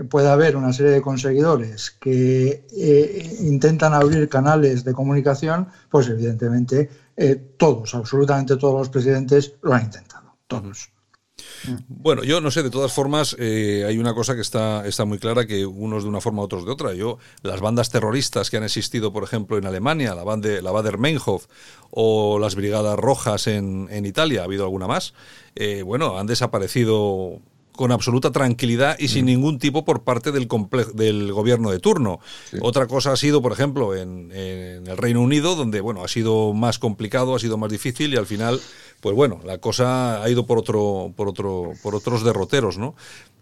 puede 0.09 0.29
haber 0.29 0.57
una 0.57 0.73
serie 0.73 0.93
de 0.93 1.03
conseguidores 1.03 1.91
que 1.91 2.67
eh, 2.73 3.37
intentan 3.41 3.95
abrir 3.95 4.29
canales 4.29 4.85
de 4.85 4.93
comunicación, 4.93 5.69
pues 5.91 6.09
evidentemente 6.09 6.89
eh, 7.17 7.37
todos, 7.57 7.95
absolutamente 7.95 8.57
todos 8.57 8.79
los 8.79 8.89
presidentes 8.89 9.55
lo 9.63 9.75
han 9.75 9.85
intentado, 9.85 10.37
todos. 10.47 10.92
Bueno, 11.89 12.25
yo 12.25 12.41
no 12.41 12.51
sé, 12.51 12.63
de 12.63 12.71
todas 12.71 12.93
formas, 12.93 13.37
hay 13.39 13.99
una 13.99 14.15
cosa 14.15 14.35
que 14.35 14.41
está, 14.41 14.87
está 14.87 15.05
muy 15.05 15.19
clara, 15.19 15.47
que 15.47 15.67
unos 15.67 16.03
de 16.03 16.09
una 16.09 16.21
forma, 16.21 16.43
otros 16.43 16.65
de 16.65 16.73
otra. 16.73 16.95
Yo, 16.95 17.19
las 17.43 17.61
bandas 17.61 17.91
terroristas 17.91 18.51
que 18.51 18.57
han 18.57 18.65
existido, 18.65 19.13
por 19.13 19.25
ejemplo, 19.25 19.59
en 19.59 19.67
Alemania, 19.67 20.15
la, 20.15 20.25
banda, 20.25 20.61
la 20.61 20.71
Bader 20.71 20.99
Meinhof 20.99 21.47
o 21.91 22.39
las 22.39 22.55
Brigadas 22.55 22.99
Rojas 22.99 23.47
en, 23.47 23.89
en 23.91 24.07
Italia, 24.07 24.43
ha 24.43 24.45
habido 24.45 24.65
alguna 24.65 24.87
más, 24.87 25.15
eh, 25.55 25.83
bueno, 25.83 26.19
han 26.19 26.27
desaparecido 26.27 27.41
con 27.73 27.91
absoluta 27.91 28.31
tranquilidad 28.31 28.97
y 28.99 29.09
sin 29.09 29.27
ningún 29.27 29.59
tipo 29.59 29.85
por 29.85 30.05
parte 30.05 30.31
del, 30.31 30.49
del 30.95 31.33
gobierno 31.33 31.71
de 31.71 31.79
turno. 31.79 32.21
Otra 32.61 32.87
cosa 32.87 33.13
ha 33.13 33.17
sido, 33.17 33.43
por 33.43 33.53
ejemplo, 33.53 33.97
en, 33.97 34.31
el 34.33 34.97
Reino 34.97 35.21
Unido, 35.21 35.57
donde 35.57 35.81
bueno 35.81 36.05
ha 36.05 36.09
sido 36.09 36.53
más 36.53 36.79
complicado, 36.79 37.35
ha 37.35 37.39
sido 37.39 37.57
más 37.57 37.71
difícil 37.71 38.13
y 38.13 38.17
al 38.17 38.27
final, 38.27 38.61
pues 39.01 39.15
bueno, 39.17 39.41
la 39.45 39.59
cosa 39.59 40.23
ha 40.23 40.29
ido 40.29 40.47
por 40.47 40.59
otro, 40.59 41.13
por 41.17 41.29
otro, 41.29 41.73
por 41.83 41.95
otros 41.95 42.25
derroteros, 42.25 42.79
¿no? 42.79 42.95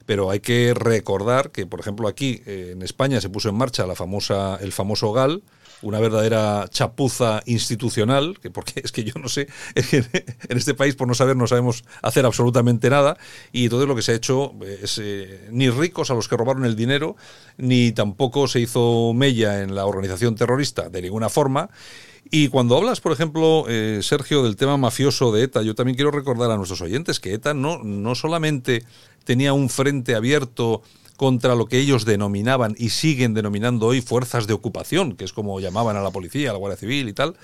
Pero 0.07 0.31
hay 0.31 0.41
que 0.41 0.75
recordar 0.75 1.51
que, 1.51 1.67
por 1.67 1.81
ejemplo, 1.81 2.09
aquí 2.09 2.43
eh, 2.47 2.71
en 2.73 2.83
España 2.83 3.21
se 3.21 3.29
puso 3.29 3.49
en 3.49 3.55
marcha 3.57 3.87
la 3.87 3.95
famosa, 3.95 4.59
el 4.61 4.73
famoso 4.73 5.13
GAL, 5.13 5.43
una 5.83 5.99
verdadera 5.99 6.67
chapuza 6.69 7.43
institucional, 7.47 8.39
que 8.41 8.51
porque 8.51 8.81
es 8.85 8.93
que 8.93 9.05
yo 9.05 9.15
no 9.21 9.29
sé, 9.29 9.49
en 9.75 10.57
este 10.57 10.75
país 10.75 10.95
por 10.95 11.09
no 11.09 11.15
saber 11.15 11.37
no 11.37 11.47
sabemos 11.47 11.85
hacer 12.03 12.27
absolutamente 12.27 12.91
nada, 12.91 13.17
y 13.53 13.65
entonces 13.65 13.89
lo 13.89 13.97
que 13.97 14.03
se 14.03 14.13
ha 14.13 14.15
hecho 14.15 14.53
es 14.83 14.99
eh, 15.03 15.49
ni 15.51 15.71
ricos 15.71 16.11
a 16.11 16.15
los 16.15 16.29
que 16.29 16.37
robaron 16.37 16.65
el 16.65 16.77
dinero, 16.77 17.17
ni 17.57 17.93
tampoco 17.93 18.49
se 18.49 18.61
hizo 18.61 19.13
mella 19.15 19.63
en 19.63 19.75
la 19.75 19.87
organización 19.87 20.35
terrorista 20.35 20.89
de 20.89 21.03
ninguna 21.03 21.29
forma. 21.29 21.71
Y 22.31 22.49
cuando 22.49 22.77
hablas, 22.77 23.01
por 23.01 23.13
ejemplo, 23.13 23.65
eh, 23.69 24.01
Sergio, 24.03 24.43
del 24.43 24.57
tema 24.57 24.77
mafioso 24.77 25.33
de 25.33 25.45
ETA, 25.45 25.63
yo 25.63 25.75
también 25.75 25.97
quiero 25.97 26.11
recordar 26.11 26.51
a 26.51 26.57
nuestros 26.57 26.81
oyentes 26.81 27.19
que 27.19 27.35
ETA 27.35 27.55
no, 27.55 27.79
no 27.83 28.15
solamente 28.15 28.85
tenía 29.25 29.53
un 29.53 29.69
frente 29.69 30.15
abierto 30.15 30.83
contra 31.21 31.55
lo 31.55 31.67
que 31.67 31.77
ellos 31.77 32.07
denominaban 32.07 32.75
y 32.79 32.89
siguen 32.89 33.35
denominando 33.35 33.89
hoy 33.89 34.01
fuerzas 34.01 34.47
de 34.47 34.55
ocupación, 34.55 35.17
que 35.17 35.27
es 35.27 35.35
como 35.35 35.61
llamaban 35.61 35.95
a 35.99 36.01
la 36.01 36.11
policía, 36.11 36.49
a 36.49 36.53
la 36.55 36.59
Guardia 36.59 36.79
Civil 36.79 37.11
y 37.11 37.13
tal, 37.13 37.37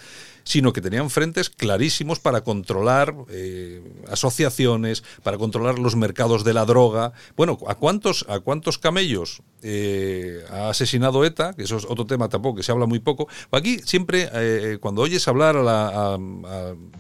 sino 0.47 0.73
que 0.73 0.81
tenían 0.81 1.11
frentes 1.11 1.51
clarísimos 1.51 2.21
para 2.21 2.43
controlar 2.43 3.13
eh, 3.31 3.83
asociaciones, 4.09 5.03
para 5.25 5.39
controlar 5.39 5.81
los 5.81 5.97
mercados 5.97 6.45
de 6.45 6.55
la 6.55 6.65
droga. 6.65 7.13
Bueno, 7.37 7.59
¿a 7.67 7.75
cuántos, 7.75 8.25
a 8.29 8.39
cuántos 8.39 8.79
camellos 8.79 9.43
eh, 9.63 10.45
ha 10.49 10.71
asesinado 10.71 11.25
ETA? 11.25 11.53
Que 11.55 11.65
eso 11.65 11.77
es 11.77 11.85
otro 11.85 12.07
tema 12.07 12.29
tampoco, 12.29 12.59
que 12.59 12.63
se 12.63 12.71
habla 12.71 12.87
muy 12.87 13.01
poco. 13.01 13.27
Aquí 13.51 13.81
siempre, 13.85 14.31
eh, 14.33 14.79
cuando 14.81 15.03
oyes 15.03 15.27
hablar 15.27 15.57
a 15.57 15.63
la, 15.65 16.15
a, 16.15 16.19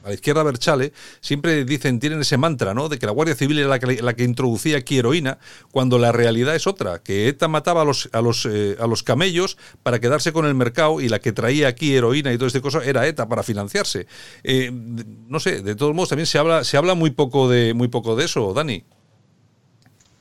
la, 0.04 0.12
izquierda 0.12 0.42
Berchale, 0.42 0.92
siempre 1.20 1.64
dicen, 1.64 2.00
tienen 2.00 2.20
ese 2.20 2.38
mantra, 2.38 2.74
¿no? 2.74 2.88
De 2.88 2.98
que 2.98 3.06
la 3.06 3.12
Guardia 3.12 3.36
Civil 3.36 3.60
era 3.60 3.68
la 3.68 4.14
que, 4.14 4.24
introducía 4.24 4.78
aquí 4.78 4.98
heroína, 4.98 5.38
cuando 5.70 6.00
la 6.00 6.10
realidad 6.10 6.56
es 6.56 6.66
otra, 6.66 6.98
que 6.98 7.28
ETA 7.28 7.46
mataba 7.46 7.82
a 7.82 7.84
los, 7.84 8.08
a 8.12 8.20
los, 8.20 8.44
a 8.44 8.86
los 8.88 9.04
camellos 9.04 9.56
para 9.84 10.00
quedarse 10.00 10.32
con 10.32 10.46
el 10.46 10.56
mercado 10.56 11.00
y 11.00 11.08
la 11.08 11.20
que 11.20 11.30
traía 11.30 11.68
aquí 11.68 11.94
heroína 11.94 12.32
y 12.32 12.38
todo 12.38 12.48
este 12.48 12.60
cosa 12.60 12.84
era 12.84 13.06
ETA 13.06 13.28
financiarse. 13.42 14.06
Eh, 14.42 14.70
no 14.72 15.40
sé, 15.40 15.62
de 15.62 15.74
todos 15.74 15.94
modos 15.94 16.10
también 16.10 16.26
se 16.26 16.38
habla, 16.38 16.64
se 16.64 16.76
habla 16.76 16.94
muy 16.94 17.10
poco 17.10 17.48
de 17.48 17.74
muy 17.74 17.88
poco 17.88 18.16
de 18.16 18.24
eso, 18.24 18.52
Dani. 18.52 18.84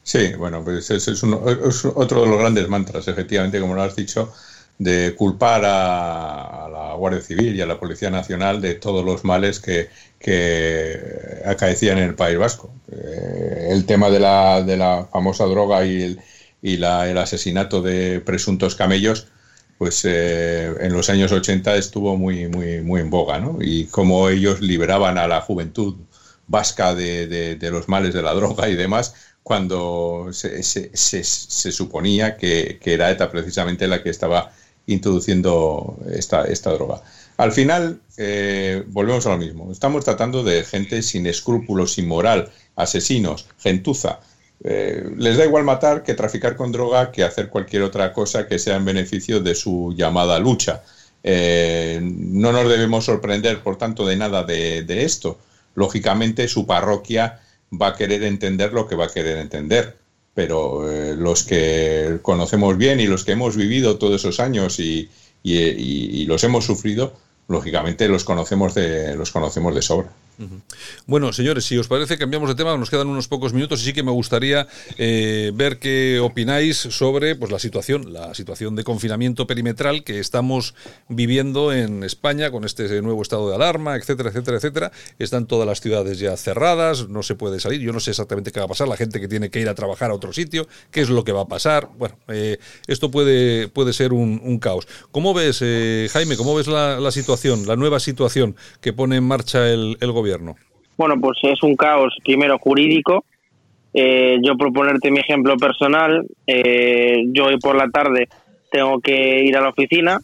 Sí, 0.03 0.33
bueno, 0.37 0.63
pues 0.63 0.91
es, 0.91 1.07
es, 1.07 1.23
otro 1.23 2.21
de 2.21 2.27
los 2.27 2.37
grandes 2.39 2.69
mantras, 2.69 3.07
efectivamente, 3.07 3.59
como 3.59 3.73
lo 3.73 3.81
has 3.81 3.95
dicho, 3.95 4.31
de 4.77 5.15
culpar 5.15 5.63
a, 5.65 6.69
la 6.71 6.93
Guardia 6.93 7.21
Civil 7.21 7.55
y 7.55 7.61
a 7.61 7.65
la 7.65 7.79
Policía 7.79 8.11
Nacional 8.11 8.61
de 8.61 8.75
todos 8.75 9.03
los 9.03 9.23
males 9.23 9.59
que, 9.59 9.89
acaecían 11.45 11.97
en 11.97 12.03
el 12.05 12.15
País 12.15 12.37
Vasco. 12.37 12.71
Eh, 12.91 13.69
el 13.71 13.85
tema 13.85 14.09
de 14.09 14.19
la, 14.19 14.61
de 14.61 14.77
la 14.77 15.07
famosa 15.11 15.45
droga 15.45 15.85
y, 15.85 16.17
y 16.61 16.77
la, 16.77 17.09
el 17.09 17.17
asesinato 17.17 17.81
de 17.81 18.19
presuntos 18.19 18.75
camellos, 18.75 19.27
pues 19.77 20.03
eh, 20.05 20.73
en 20.79 20.93
los 20.93 21.09
años 21.09 21.31
80 21.31 21.75
estuvo 21.75 22.15
muy, 22.17 22.47
muy, 22.47 22.81
muy 22.81 23.01
en 23.01 23.09
boga, 23.09 23.39
¿no? 23.39 23.57
Y 23.61 23.85
cómo 23.85 24.29
ellos 24.29 24.61
liberaban 24.61 25.17
a 25.17 25.27
la 25.27 25.41
juventud 25.41 25.95
vasca 26.47 26.93
de, 26.95 27.27
de 27.55 27.71
los 27.71 27.89
males 27.89 28.13
de 28.13 28.21
la 28.21 28.33
droga 28.33 28.69
y 28.69 28.75
demás, 28.75 29.13
cuando 29.45 30.29
se, 30.31 30.63
se, 30.63 31.71
suponía 31.71 32.35
que, 32.35 32.79
era 32.83 33.11
ETA 33.11 33.29
precisamente 33.29 33.87
la 33.87 34.01
que 34.01 34.09
estaba 34.09 34.51
introduciendo 34.87 35.99
esta, 36.11 36.45
esta 36.45 36.71
droga. 36.71 37.03
Al 37.37 37.51
final, 37.51 38.01
eh, 38.17 38.83
volvemos 38.87 39.23
a 39.27 39.29
lo 39.29 39.37
mismo. 39.37 39.71
Estamos 39.71 40.03
tratando 40.03 40.43
de 40.43 40.63
gente 40.63 41.03
sin 41.03 41.27
escrúpulos, 41.27 41.93
sin 41.93 42.07
moral, 42.07 42.51
asesinos, 42.75 43.45
gentuza. 43.59 44.19
Eh, 44.63 45.09
les 45.17 45.37
da 45.37 45.45
igual 45.45 45.63
matar 45.63 46.03
que 46.03 46.13
traficar 46.13 46.55
con 46.55 46.71
droga 46.71 47.11
que 47.11 47.23
hacer 47.23 47.49
cualquier 47.49 47.83
otra 47.83 48.13
cosa 48.13 48.47
que 48.47 48.59
sea 48.59 48.77
en 48.77 48.85
beneficio 48.85 49.39
de 49.39 49.55
su 49.55 49.93
llamada 49.95 50.39
lucha. 50.39 50.83
Eh, 51.23 51.99
no 52.01 52.51
nos 52.51 52.69
debemos 52.69 53.05
sorprender, 53.05 53.61
por 53.61 53.77
tanto, 53.77 54.05
de 54.05 54.15
nada 54.15 54.43
de, 54.43 55.03
esto. 55.03 55.39
Lógicamente, 55.75 56.47
su 56.47 56.65
parroquia 56.65 57.41
va 57.79 57.89
a 57.89 57.95
querer 57.95 58.23
entender 58.23 58.73
lo 58.73 58.87
que 58.87 58.95
va 58.95 59.05
a 59.05 59.09
querer 59.09 59.37
entender. 59.39 59.97
Pero 60.33 60.89
eh, 60.89 61.15
los 61.15 61.43
que 61.43 62.19
conocemos 62.21 62.77
bien 62.77 62.99
y 62.99 63.07
los 63.07 63.23
que 63.23 63.33
hemos 63.33 63.55
vivido 63.55 63.97
todos 63.97 64.21
esos 64.21 64.39
años 64.39 64.79
y, 64.79 65.09
y 65.43 66.25
los 66.25 66.43
hemos 66.43 66.65
sufrido, 66.65 67.13
lógicamente 67.47 68.07
los 68.07 68.23
conocemos 68.23 68.73
de, 68.73 69.15
los 69.15 69.31
conocemos 69.31 69.73
de 69.75 69.81
sobra. 69.81 70.09
Bueno, 71.07 71.31
señores, 71.31 71.65
si 71.65 71.77
os 71.77 71.87
parece, 71.87 72.17
cambiamos 72.17 72.49
de 72.49 72.55
tema, 72.55 72.75
nos 72.77 72.89
quedan 72.89 73.07
unos 73.07 73.27
pocos 73.27 73.53
minutos 73.53 73.81
y 73.81 73.85
sí 73.85 73.93
que 73.93 74.03
me 74.03 74.11
gustaría 74.11 74.67
eh, 74.97 75.51
ver 75.53 75.79
qué 75.79 76.19
opináis 76.21 76.77
sobre 76.77 77.35
pues, 77.35 77.51
la 77.51 77.59
situación, 77.59 78.11
la 78.11 78.33
situación 78.33 78.75
de 78.75 78.83
confinamiento 78.83 79.47
perimetral 79.47 80.03
que 80.03 80.19
estamos 80.19 80.75
viviendo 81.07 81.71
en 81.71 82.03
España 82.03 82.51
con 82.51 82.65
este 82.65 83.01
nuevo 83.01 83.21
estado 83.21 83.49
de 83.49 83.55
alarma, 83.55 83.95
etcétera, 83.95 84.29
etcétera, 84.29 84.57
etcétera. 84.57 84.91
Están 85.19 85.45
todas 85.45 85.67
las 85.67 85.79
ciudades 85.79 86.19
ya 86.19 86.35
cerradas, 86.35 87.07
no 87.07 87.23
se 87.23 87.35
puede 87.35 87.59
salir, 87.59 87.79
yo 87.79 87.93
no 87.93 87.99
sé 87.99 88.11
exactamente 88.11 88.51
qué 88.51 88.59
va 88.59 88.65
a 88.65 88.69
pasar, 88.69 88.87
la 88.87 88.97
gente 88.97 89.21
que 89.21 89.27
tiene 89.27 89.49
que 89.49 89.59
ir 89.59 89.69
a 89.69 89.75
trabajar 89.75 90.11
a 90.11 90.13
otro 90.13 90.33
sitio, 90.33 90.67
qué 90.91 91.01
es 91.01 91.09
lo 91.09 91.23
que 91.23 91.31
va 91.31 91.41
a 91.41 91.47
pasar. 91.47 91.89
Bueno, 91.97 92.17
eh, 92.27 92.57
esto 92.87 93.09
puede, 93.09 93.67
puede 93.69 93.93
ser 93.93 94.11
un, 94.13 94.59
caos. 94.59 94.87
¿Cómo 95.11 95.33
ves, 95.33 95.59
eh, 95.61 96.09
Jaime, 96.11 96.37
cómo 96.37 96.55
ves 96.55 96.67
la, 96.67 97.11
situación, 97.11 97.67
la 97.67 97.75
nueva 97.75 97.99
situación 97.99 98.55
que 98.81 98.93
pone 98.93 99.17
en 99.17 99.23
marcha 99.23 99.69
el, 99.69 99.97
el 99.99 100.11
gobierno? 100.11 100.24
Bueno, 100.97 101.19
pues 101.19 101.37
es 101.43 101.61
un 101.63 101.75
caos 101.75 102.15
primero 102.23 102.57
jurídico. 102.57 103.25
Eh, 103.97 104.39
yo 104.43 104.57
proponerte 104.57 105.09
mi 105.09 105.19
ejemplo 105.19 105.55
personal, 105.55 106.27
eh, 106.45 107.23
yo 107.27 107.45
hoy 107.45 107.57
por 107.57 107.77
la 107.77 107.89
tarde 107.89 108.27
tengo 108.69 108.99
que 108.99 109.45
ir 109.45 109.55
a 109.55 109.61
la 109.61 109.69
oficina 109.69 110.19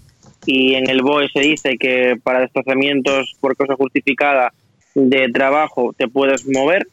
y 0.46 0.74
en 0.74 0.90
el 0.90 1.02
BOE 1.02 1.30
se 1.30 1.40
dice 1.40 1.78
que 1.78 2.18
para 2.22 2.42
desplazamientos 2.42 3.34
por 3.40 3.56
cosa 3.56 3.76
justificada 3.76 4.52
de 4.94 5.30
trabajo 5.30 5.94
te 5.98 6.10
puedes 6.10 6.46
mover, 6.50 6.86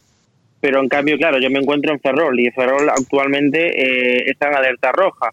pero 0.61 0.81
en 0.81 0.88
cambio, 0.88 1.18
claro, 1.18 1.40
yo 1.40 1.51
me 1.51 1.59
encuentro 1.59 1.92
en 1.92 1.99
Ferrol 1.99 2.38
y 2.38 2.49
Ferrol 2.53 2.88
actualmente 2.90 3.59
eh, 3.75 4.31
está 4.31 4.49
en 4.49 4.55
alerta 4.55 4.92
roja. 4.92 5.31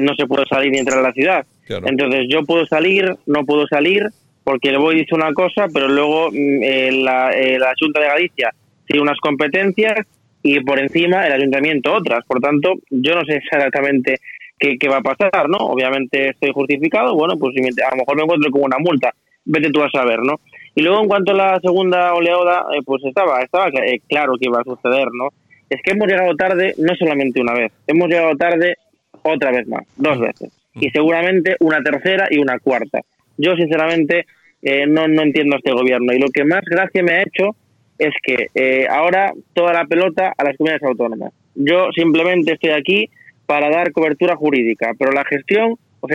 no 0.00 0.14
se 0.14 0.26
puede 0.26 0.46
salir 0.46 0.72
ni 0.72 0.78
entrar 0.78 1.00
a 1.00 1.02
la 1.02 1.12
ciudad. 1.12 1.44
Entonces 1.68 2.26
yo 2.30 2.44
puedo 2.44 2.64
salir, 2.64 3.14
no 3.26 3.44
puedo 3.44 3.66
salir, 3.66 4.06
porque 4.48 4.70
el 4.70 4.78
BOE 4.78 4.94
dice 4.94 5.14
una 5.14 5.34
cosa, 5.34 5.66
pero 5.70 5.88
luego 5.88 6.30
mm, 6.30 6.62
eh, 6.62 6.90
la, 6.92 7.30
eh, 7.32 7.58
Junta 7.78 8.00
de 8.00 8.06
Galicia 8.06 8.50
tiene 8.86 9.02
unas 9.02 9.18
competencias 9.20 10.06
y 10.42 10.58
por 10.60 10.78
encima 10.78 11.26
el 11.26 11.34
ayuntamiento 11.34 11.92
otras. 11.92 12.24
Por 12.26 12.40
tanto, 12.40 12.76
yo 12.88 13.14
no 13.14 13.26
sé 13.26 13.34
exactamente 13.34 14.16
qué, 14.58 14.78
qué 14.78 14.88
va 14.88 14.96
a 14.96 15.02
pasar, 15.02 15.50
¿no? 15.50 15.58
Obviamente 15.58 16.30
estoy 16.30 16.52
justificado, 16.52 17.14
bueno, 17.14 17.34
pues 17.36 17.54
a 17.58 17.90
lo 17.90 17.96
mejor 17.98 18.16
me 18.16 18.22
encuentro 18.22 18.50
con 18.50 18.62
una 18.62 18.78
multa, 18.78 19.12
vete 19.44 19.68
tú 19.68 19.82
a 19.82 19.90
saber, 19.90 20.20
¿no? 20.20 20.36
Y 20.74 20.80
luego 20.80 21.02
en 21.02 21.08
cuanto 21.08 21.32
a 21.32 21.34
la 21.34 21.60
segunda 21.60 22.14
oleada, 22.14 22.64
eh, 22.74 22.80
pues 22.86 23.04
estaba, 23.04 23.42
estaba 23.42 23.70
claro 24.08 24.32
que 24.40 24.46
iba 24.46 24.60
a 24.60 24.64
suceder, 24.64 25.08
¿no? 25.12 25.28
Es 25.68 25.82
que 25.82 25.90
hemos 25.90 26.08
llegado 26.08 26.34
tarde 26.36 26.74
no 26.78 26.94
solamente 26.94 27.42
una 27.42 27.52
vez, 27.52 27.70
hemos 27.86 28.08
llegado 28.08 28.34
tarde 28.34 28.76
otra 29.20 29.50
vez 29.50 29.68
más, 29.68 29.82
dos 29.98 30.18
veces. 30.18 30.50
Y 30.76 30.88
seguramente 30.88 31.56
una 31.60 31.82
tercera 31.82 32.28
y 32.30 32.38
una 32.38 32.58
cuarta. 32.58 33.02
Yo, 33.36 33.54
sinceramente, 33.54 34.26
eh, 34.62 34.86
no, 34.86 35.08
no 35.08 35.22
entiendo 35.22 35.56
este 35.56 35.72
gobierno. 35.72 36.12
Y 36.12 36.18
lo 36.18 36.28
que 36.28 36.44
más 36.44 36.62
gracia 36.64 37.02
me 37.02 37.12
ha 37.12 37.22
hecho 37.22 37.56
es 37.98 38.14
que 38.22 38.46
eh, 38.54 38.86
ahora 38.88 39.32
toda 39.54 39.72
la 39.72 39.84
pelota 39.84 40.32
a 40.36 40.44
las 40.44 40.56
comunidades 40.56 40.84
autónomas. 40.84 41.32
Yo 41.54 41.90
simplemente 41.94 42.52
estoy 42.52 42.70
aquí 42.70 43.10
para 43.46 43.70
dar 43.70 43.92
cobertura 43.92 44.36
jurídica, 44.36 44.92
pero 44.98 45.10
la 45.10 45.24
gestión 45.24 45.76
os, 46.00 46.10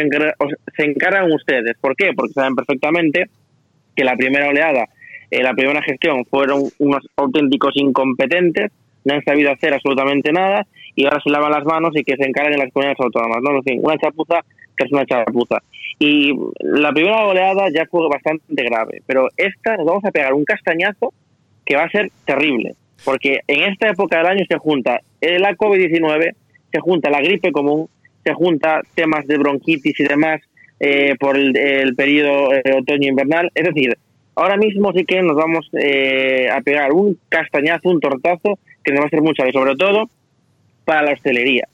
se 0.76 0.86
encargan 0.86 1.32
ustedes. 1.32 1.76
¿Por 1.80 1.96
qué? 1.96 2.12
Porque 2.16 2.34
saben 2.34 2.56
perfectamente 2.56 3.26
que 3.96 4.04
la 4.04 4.16
primera 4.16 4.48
oleada, 4.48 4.86
eh, 5.30 5.44
la 5.44 5.54
primera 5.54 5.82
gestión 5.82 6.26
fueron 6.26 6.64
unos 6.80 7.06
auténticos 7.18 7.74
incompetentes, 7.76 8.72
no 9.04 9.16
han 9.16 9.24
sabido 9.24 9.52
hacer 9.52 9.74
absolutamente 9.74 10.32
nada 10.32 10.66
y 10.96 11.06
ahora 11.06 11.20
se 11.22 11.30
lavan 11.30 11.52
las 11.52 11.66
manos 11.66 11.92
y 11.96 12.04
que 12.04 12.16
se 12.16 12.24
encarguen 12.24 12.60
las 12.60 12.72
comunidades 12.72 13.00
autónomas. 13.00 13.40
No, 13.42 13.56
en 13.58 13.64
fin, 13.64 13.80
una 13.84 13.98
chapuza 13.98 14.40
que 14.78 14.86
es 14.86 14.92
una 14.92 15.06
chapuza. 15.06 15.60
Y 16.00 16.34
la 16.60 16.92
primera 16.92 17.26
oleada 17.26 17.70
ya 17.70 17.86
fue 17.86 18.08
bastante 18.10 18.64
grave, 18.64 19.02
pero 19.06 19.28
esta 19.38 19.78
nos 19.78 19.86
vamos 19.86 20.06
a 20.06 20.12
pegar 20.12 20.34
un 20.34 20.46
castañazo 20.46 21.14
que 21.66 21.76
va 21.76 21.84
a 21.84 21.90
ser 21.90 22.12
terrible, 22.26 22.74
porque 23.06 23.40
en 23.48 23.72
esta 23.72 23.90
época 23.90 24.18
del 24.18 24.28
año 24.28 24.46
se 24.48 24.58
junta 24.58 25.02
la 25.22 25.56
COVID-19, 25.56 26.34
se 26.72 26.80
junta 26.80 27.10
la 27.10 27.22
gripe 27.22 27.52
común, 27.52 27.88
se 28.24 28.34
junta 28.34 28.82
temas 28.96 29.28
de 29.28 29.38
bronquitis 29.38 30.00
y 30.00 30.04
demás 30.04 30.42
eh, 30.80 31.16
por 31.20 31.38
el, 31.38 31.96
periodo 31.96 32.54
eh, 32.54 32.62
otoño-invernal. 32.80 33.52
Es 33.54 33.64
decir, 33.64 33.98
ahora 34.36 34.58
mismo 34.58 34.92
sí 34.94 35.06
que 35.06 35.22
nos 35.22 35.36
vamos 35.36 35.70
eh, 35.74 36.50
a 36.52 36.62
pegar 36.62 36.92
un 36.92 37.18
castañazo, 37.30 37.90
un 37.90 38.00
tortazo, 38.00 38.60
que 38.84 38.92
nos 38.92 39.02
va 39.02 39.04
a 39.06 39.08
hacer 39.08 39.22
mucho, 39.22 39.46
y 39.48 39.52
sobre 39.52 39.76
todo 39.76 40.10
para 40.84 41.04
la 41.04 41.14
hostelería. 41.14 41.68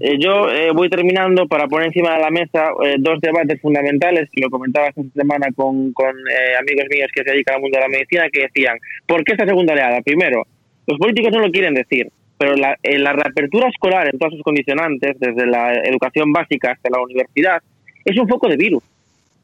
Eh, 0.00 0.18
yo 0.18 0.48
eh, 0.48 0.72
voy 0.72 0.88
terminando 0.88 1.46
para 1.46 1.68
poner 1.68 1.86
encima 1.86 2.14
de 2.14 2.20
la 2.20 2.30
mesa 2.30 2.70
eh, 2.84 2.96
dos 2.98 3.20
debates 3.20 3.60
fundamentales 3.60 4.28
que 4.32 4.40
lo 4.40 4.50
comentaba 4.50 4.88
esta 4.88 5.02
semana 5.14 5.46
con, 5.54 5.92
con 5.92 6.14
amigos 6.58 6.86
míos 6.90 7.08
que 7.14 7.22
se 7.22 7.30
dedican 7.30 7.56
al 7.56 7.60
mundo 7.60 7.78
de 7.78 7.84
la 7.84 7.88
medicina 7.88 8.28
que 8.32 8.42
decían, 8.42 8.76
¿por 9.06 9.22
qué 9.22 9.32
esta 9.32 9.46
segunda 9.46 9.72
oleada? 9.74 10.00
Primero, 10.02 10.44
los 10.86 10.98
políticos 10.98 11.32
no 11.32 11.40
lo 11.40 11.52
quieren 11.52 11.74
decir, 11.74 12.08
pero 12.38 12.56
la, 12.56 12.76
la 12.82 13.12
reapertura 13.12 13.68
escolar 13.68 14.08
en 14.08 14.18
todos 14.18 14.32
sus 14.34 14.42
condicionantes, 14.42 15.18
desde 15.20 15.46
la 15.46 15.74
educación 15.74 16.32
básica 16.32 16.72
hasta 16.72 16.90
la 16.90 17.00
universidad, 17.00 17.62
es 18.04 18.18
un 18.18 18.28
foco 18.28 18.48
de 18.48 18.56
virus, 18.56 18.82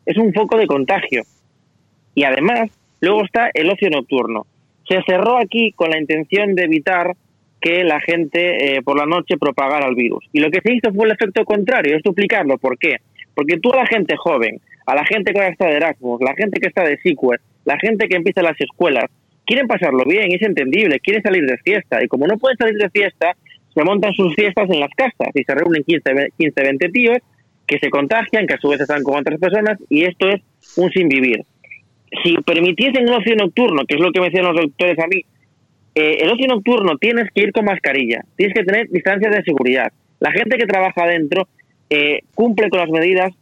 es 0.04 0.16
un 0.16 0.32
foco 0.32 0.58
de 0.58 0.66
contagio. 0.66 1.22
Y 2.14 2.24
además, 2.24 2.70
luego 3.00 3.24
está 3.24 3.50
el 3.54 3.70
ocio 3.70 3.90
nocturno. 3.90 4.46
Se 4.88 5.00
cerró 5.02 5.38
aquí 5.38 5.72
con 5.72 5.90
la 5.90 5.98
intención 5.98 6.54
de 6.54 6.64
evitar 6.64 7.14
que 7.64 7.82
la 7.82 7.98
gente 7.98 8.76
eh, 8.76 8.82
por 8.82 8.98
la 8.98 9.06
noche 9.06 9.38
propagara 9.38 9.88
el 9.88 9.94
virus. 9.94 10.22
Y 10.34 10.40
lo 10.40 10.50
que 10.50 10.60
se 10.60 10.74
hizo 10.74 10.92
fue 10.92 11.06
el 11.06 11.12
efecto 11.12 11.46
contrario, 11.46 11.96
es 11.96 12.02
duplicarlo. 12.02 12.58
¿Por 12.58 12.76
qué? 12.76 12.96
Porque 13.34 13.56
tú 13.56 13.72
a 13.72 13.76
la 13.76 13.86
gente 13.86 14.16
joven, 14.18 14.60
a 14.84 14.94
la 14.94 15.02
gente 15.06 15.32
que 15.32 15.46
está 15.48 15.68
de 15.68 15.76
Erasmus, 15.76 16.20
la 16.20 16.34
gente 16.34 16.60
que 16.60 16.68
está 16.68 16.84
de 16.84 16.98
SICUER, 16.98 17.40
la 17.64 17.78
gente 17.78 18.06
que 18.06 18.16
empieza 18.16 18.42
las 18.42 18.60
escuelas, 18.60 19.06
quieren 19.46 19.66
pasarlo 19.66 20.04
bien, 20.04 20.30
es 20.30 20.42
entendible, 20.42 21.00
quieren 21.00 21.22
salir 21.22 21.46
de 21.46 21.56
fiesta. 21.56 22.04
Y 22.04 22.06
como 22.06 22.26
no 22.26 22.36
pueden 22.36 22.58
salir 22.58 22.76
de 22.76 22.90
fiesta, 22.90 23.34
se 23.72 23.82
montan 23.82 24.12
sus 24.12 24.34
fiestas 24.34 24.68
en 24.68 24.80
las 24.80 24.90
casas 24.94 25.30
y 25.32 25.42
se 25.42 25.54
reúnen 25.54 25.84
15, 25.84 26.32
15 26.36 26.62
20 26.62 26.88
tíos 26.90 27.18
que 27.66 27.78
se 27.78 27.88
contagian, 27.88 28.46
que 28.46 28.54
a 28.54 28.58
su 28.58 28.68
vez 28.68 28.82
están 28.82 29.02
con 29.02 29.20
otras 29.20 29.40
personas, 29.40 29.78
y 29.88 30.04
esto 30.04 30.28
es 30.28 30.42
un 30.76 30.90
sin 30.90 31.08
vivir. 31.08 31.40
Si 32.22 32.36
permitiesen 32.42 33.08
un 33.08 33.14
ocio 33.14 33.34
nocturno, 33.36 33.86
que 33.86 33.94
es 33.94 34.00
lo 34.02 34.12
que 34.12 34.20
me 34.20 34.26
decían 34.26 34.44
los 34.44 34.54
doctores 34.54 34.98
a 34.98 35.06
mí, 35.06 35.22
eh, 35.94 36.18
el 36.20 36.30
ocio 36.30 36.48
nocturno 36.48 36.96
tienes 36.98 37.30
que 37.32 37.42
ir 37.42 37.52
con 37.52 37.64
mascarilla, 37.64 38.24
tienes 38.36 38.54
que 38.54 38.64
tener 38.64 38.88
distancias 38.90 39.32
de 39.32 39.42
seguridad. 39.42 39.92
La 40.20 40.32
gente 40.32 40.56
que 40.56 40.66
trabaja 40.66 41.04
adentro 41.04 41.48
eh, 41.88 42.20
cumple 42.34 42.68
con 42.68 42.80
las 42.80 42.88
medidas 42.88 43.32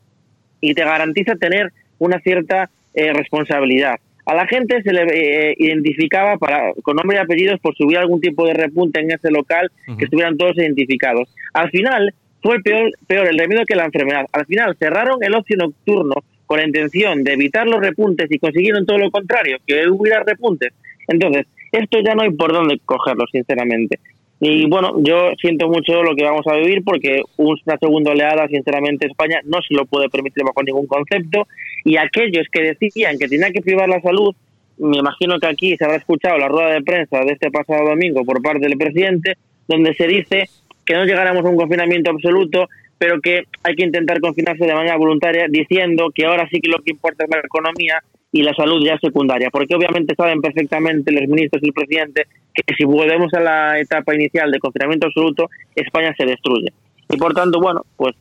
y 0.61 0.75
te 0.75 0.85
garantiza 0.85 1.35
tener 1.37 1.73
una 1.99 2.21
cierta 2.21 2.71
eh, 2.95 3.13
responsabilidad. 3.13 3.97
A 4.27 4.35
la 4.35 4.47
gente 4.47 4.83
se 4.83 4.93
le 4.93 5.55
identificaba 5.59 6.37
para, 6.37 6.73
con 6.83 6.95
nombre 6.95 7.17
y 7.17 7.21
apellidos 7.21 7.59
por 7.61 7.75
subir 7.75 7.99
algún 7.99 8.21
tipo 8.21 8.47
de 8.47 8.55
repunte 8.55 9.01
en 9.01 9.11
ese 9.11 9.31
local, 9.31 9.71
que 9.99 10.05
estuvieran 10.05 10.37
todos 10.37 10.57
identificados. 10.57 11.29
Al 11.55 11.71
final 11.71 12.15
fue 12.41 12.61
peor, 12.61 12.93
peor 13.09 13.29
el 13.29 13.39
remedio 13.39 13.65
que 13.67 13.75
la 13.75 13.87
enfermedad. 13.87 14.27
Al 14.33 14.47
final 14.47 14.77
cerraron 14.79 15.25
el 15.25 15.35
ocio 15.35 15.57
nocturno 15.57 16.15
con 16.47 16.59
la 16.59 16.67
intención 16.67 17.25
de 17.25 17.33
evitar 17.33 17.67
los 17.67 17.81
repuntes 17.81 18.31
y 18.31 18.39
consiguieron 18.39 18.87
todo 18.87 18.99
lo 18.99 19.11
contrario, 19.11 19.59
que 19.67 19.89
hubiera 19.89 20.23
repuntes. 20.23 20.73
Entonces, 21.09 21.47
esto 21.73 21.99
ya 22.05 22.15
no 22.15 22.23
hay 22.23 22.31
por 22.31 22.53
dónde 22.53 22.79
cogerlo, 22.85 23.25
sinceramente. 23.33 23.99
Y 24.45 24.67
bueno, 24.67 24.95
yo 24.99 25.31
siento 25.41 25.69
mucho 25.69 26.03
lo 26.03 26.17
que 26.17 26.25
vamos 26.25 26.45
a 26.49 26.57
vivir 26.57 26.83
porque 26.85 27.23
una 27.37 27.79
segunda 27.79 28.11
oleada, 28.11 28.49
sinceramente, 28.49 29.07
España 29.07 29.41
no 29.45 29.63
se 29.63 29.73
lo 29.73 29.87
puede 29.87 30.09
permitir 30.09 30.43
bajo 30.45 30.63
ningún 30.65 30.87
concepto. 30.87 31.47
Y 31.85 31.97
aquellos 31.97 32.47
que 32.51 32.75
decían 32.75 33.19
que 33.19 33.29
tenía 33.29 33.53
que 33.53 33.63
privar 33.63 33.89
la 33.89 34.01
salud, 34.01 34.35
me 34.79 34.99
imagino 34.99 35.39
que 35.39 35.47
aquí 35.47 35.77
se 35.77 35.85
habrá 35.85 35.99
escuchado 35.99 36.39
la 36.39 36.49
rueda 36.49 36.71
de 36.71 36.83
prensa 36.83 37.21
de 37.21 37.35
este 37.35 37.53
pasado 37.53 37.89
domingo 37.89 38.25
por 38.25 38.43
parte 38.43 38.67
del 38.67 38.77
presidente, 38.77 39.35
donde 39.69 39.95
se 39.95 40.09
dice 40.09 40.49
que 40.85 40.95
no 40.95 41.05
llegaremos 41.05 41.45
a 41.45 41.49
un 41.49 41.57
confinamiento 41.57 42.11
absoluto, 42.11 42.69
pero 42.99 43.21
que 43.21 43.45
hay 43.63 43.77
que 43.77 43.85
intentar 43.85 44.21
confinarse 44.21 44.65
de 44.65 44.75
manera 44.75 44.97
voluntaria, 44.97 45.47
diciendo 45.49 46.11
que 46.13 46.25
ahora 46.25 46.49
sí 46.51 46.61
que 46.61 46.71
lo 46.71 46.79
que 46.79 46.91
importa 46.91 47.25
es 47.25 47.31
la 47.31 47.39
economía 47.39 48.03
y 48.33 48.43
la 48.43 48.55
salud 48.55 48.83
ya 48.85 48.99
secundaria, 48.99 49.51
porque 49.51 49.75
obviamente 49.75 50.15
saben 50.17 50.41
perfectamente 50.41 51.13
los 51.13 51.29
ministros 51.29 51.63
y 51.63 51.67
el 51.67 51.75
presidente 51.75 52.27
que 52.55 52.75
si 52.75 52.85
volvemos 52.85 53.33
a 53.35 53.41
la 53.41 53.79
etapa 53.79 54.15
inicial 54.15 54.51
de 54.51 54.59
confinamiento 54.59 55.07
absoluto, 55.07 55.49
España 55.75 56.15
se 56.17 56.25
destruye. 56.25 56.73
Y 57.11 57.17
por 57.19 57.35
tanto, 57.35 57.61
bueno, 57.61 57.83
pues 57.97 58.15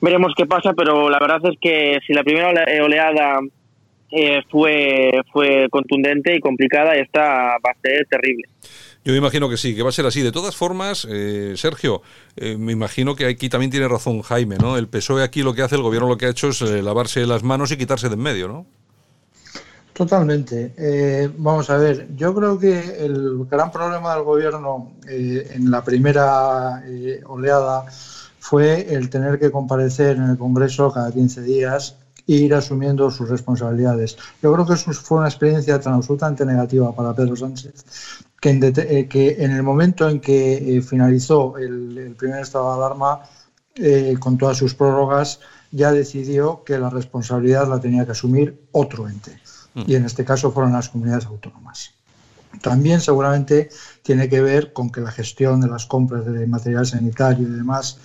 veremos 0.00 0.32
qué 0.36 0.46
pasa, 0.46 0.72
pero 0.74 1.10
la 1.10 1.18
verdad 1.18 1.40
es 1.44 1.58
que 1.60 1.98
si 2.06 2.14
la 2.14 2.24
primera 2.24 2.48
oleada 2.82 3.40
eh, 4.10 4.42
fue, 4.50 5.10
fue 5.32 5.68
contundente 5.70 6.34
y 6.34 6.40
complicada, 6.40 6.94
esta 6.94 7.20
va 7.64 7.70
a 7.70 7.80
ser 7.82 8.06
terrible. 8.10 8.44
Yo 9.04 9.12
me 9.12 9.18
imagino 9.18 9.48
que 9.48 9.56
sí, 9.56 9.74
que 9.74 9.82
va 9.82 9.88
a 9.88 9.92
ser 9.92 10.06
así. 10.06 10.22
De 10.22 10.32
todas 10.32 10.56
formas, 10.56 11.06
eh, 11.10 11.54
Sergio, 11.56 12.02
eh, 12.36 12.56
me 12.56 12.72
imagino 12.72 13.14
que 13.14 13.26
aquí 13.26 13.48
también 13.48 13.70
tiene 13.70 13.88
razón 13.88 14.22
Jaime, 14.22 14.56
¿no? 14.58 14.76
El 14.78 14.88
PSOE 14.88 15.22
aquí 15.22 15.42
lo 15.42 15.54
que 15.54 15.62
hace, 15.62 15.76
el 15.76 15.82
gobierno 15.82 16.08
lo 16.08 16.18
que 16.18 16.26
ha 16.26 16.30
hecho 16.30 16.48
es 16.48 16.60
lavarse 16.60 17.26
las 17.26 17.42
manos 17.42 17.72
y 17.72 17.76
quitarse 17.76 18.08
de 18.08 18.14
en 18.14 18.20
medio, 18.20 18.48
¿no? 18.48 18.66
Totalmente. 19.92 20.72
Eh, 20.78 21.30
vamos 21.36 21.68
a 21.68 21.76
ver, 21.76 22.08
yo 22.16 22.34
creo 22.34 22.58
que 22.58 23.04
el 23.04 23.44
gran 23.44 23.70
problema 23.70 24.14
del 24.14 24.24
gobierno 24.24 24.92
eh, 25.06 25.50
en 25.52 25.70
la 25.70 25.84
primera 25.84 26.82
eh, 26.86 27.20
oleada 27.26 27.84
fue 28.38 28.94
el 28.94 29.10
tener 29.10 29.38
que 29.38 29.50
comparecer 29.50 30.16
en 30.16 30.30
el 30.30 30.38
Congreso 30.38 30.90
cada 30.90 31.12
15 31.12 31.42
días 31.42 31.96
e 32.26 32.34
ir 32.34 32.54
asumiendo 32.54 33.10
sus 33.10 33.28
responsabilidades. 33.28 34.16
Yo 34.42 34.52
creo 34.54 34.66
que 34.66 34.74
eso 34.74 34.92
fue 34.94 35.18
una 35.18 35.28
experiencia 35.28 35.78
tan 35.78 35.94
absolutamente 35.94 36.46
negativa 36.46 36.94
para 36.94 37.14
Pedro 37.14 37.36
Sánchez 37.36 37.84
que 38.40 38.50
en, 38.50 38.64
en 38.64 39.50
el 39.52 39.62
momento 39.62 40.08
en 40.08 40.20
que 40.20 40.82
finalizó 40.84 41.56
el, 41.58 41.96
el, 41.96 42.14
primer 42.16 42.40
estado 42.40 42.70
de 42.70 42.76
alarma 42.76 43.20
con 44.18 44.36
todas 44.36 44.56
sus 44.56 44.74
prórrogas, 44.74 45.38
ya 45.70 45.92
decidió 45.92 46.64
que 46.64 46.76
la 46.76 46.90
responsabilidad 46.90 47.68
la 47.68 47.80
tenía 47.80 48.04
que 48.04 48.10
asumir 48.10 48.66
otro 48.72 49.08
ente 49.08 49.41
y 49.74 49.94
en 49.94 50.04
este 50.04 50.24
caso 50.24 50.52
fueron 50.52 50.72
las 50.72 50.88
comunidades 50.88 51.26
autónomas. 51.26 51.92
También 52.60 53.00
seguramente 53.00 53.70
tiene 54.02 54.28
que 54.28 54.40
ver 54.40 54.72
con 54.72 54.90
que 54.90 55.00
la 55.00 55.10
gestión 55.10 55.60
de 55.60 55.68
las 55.68 55.86
compras 55.86 56.26
de 56.26 56.46
material 56.46 56.86
sanitario 56.86 57.48
y 57.48 57.50
demás, 57.50 57.98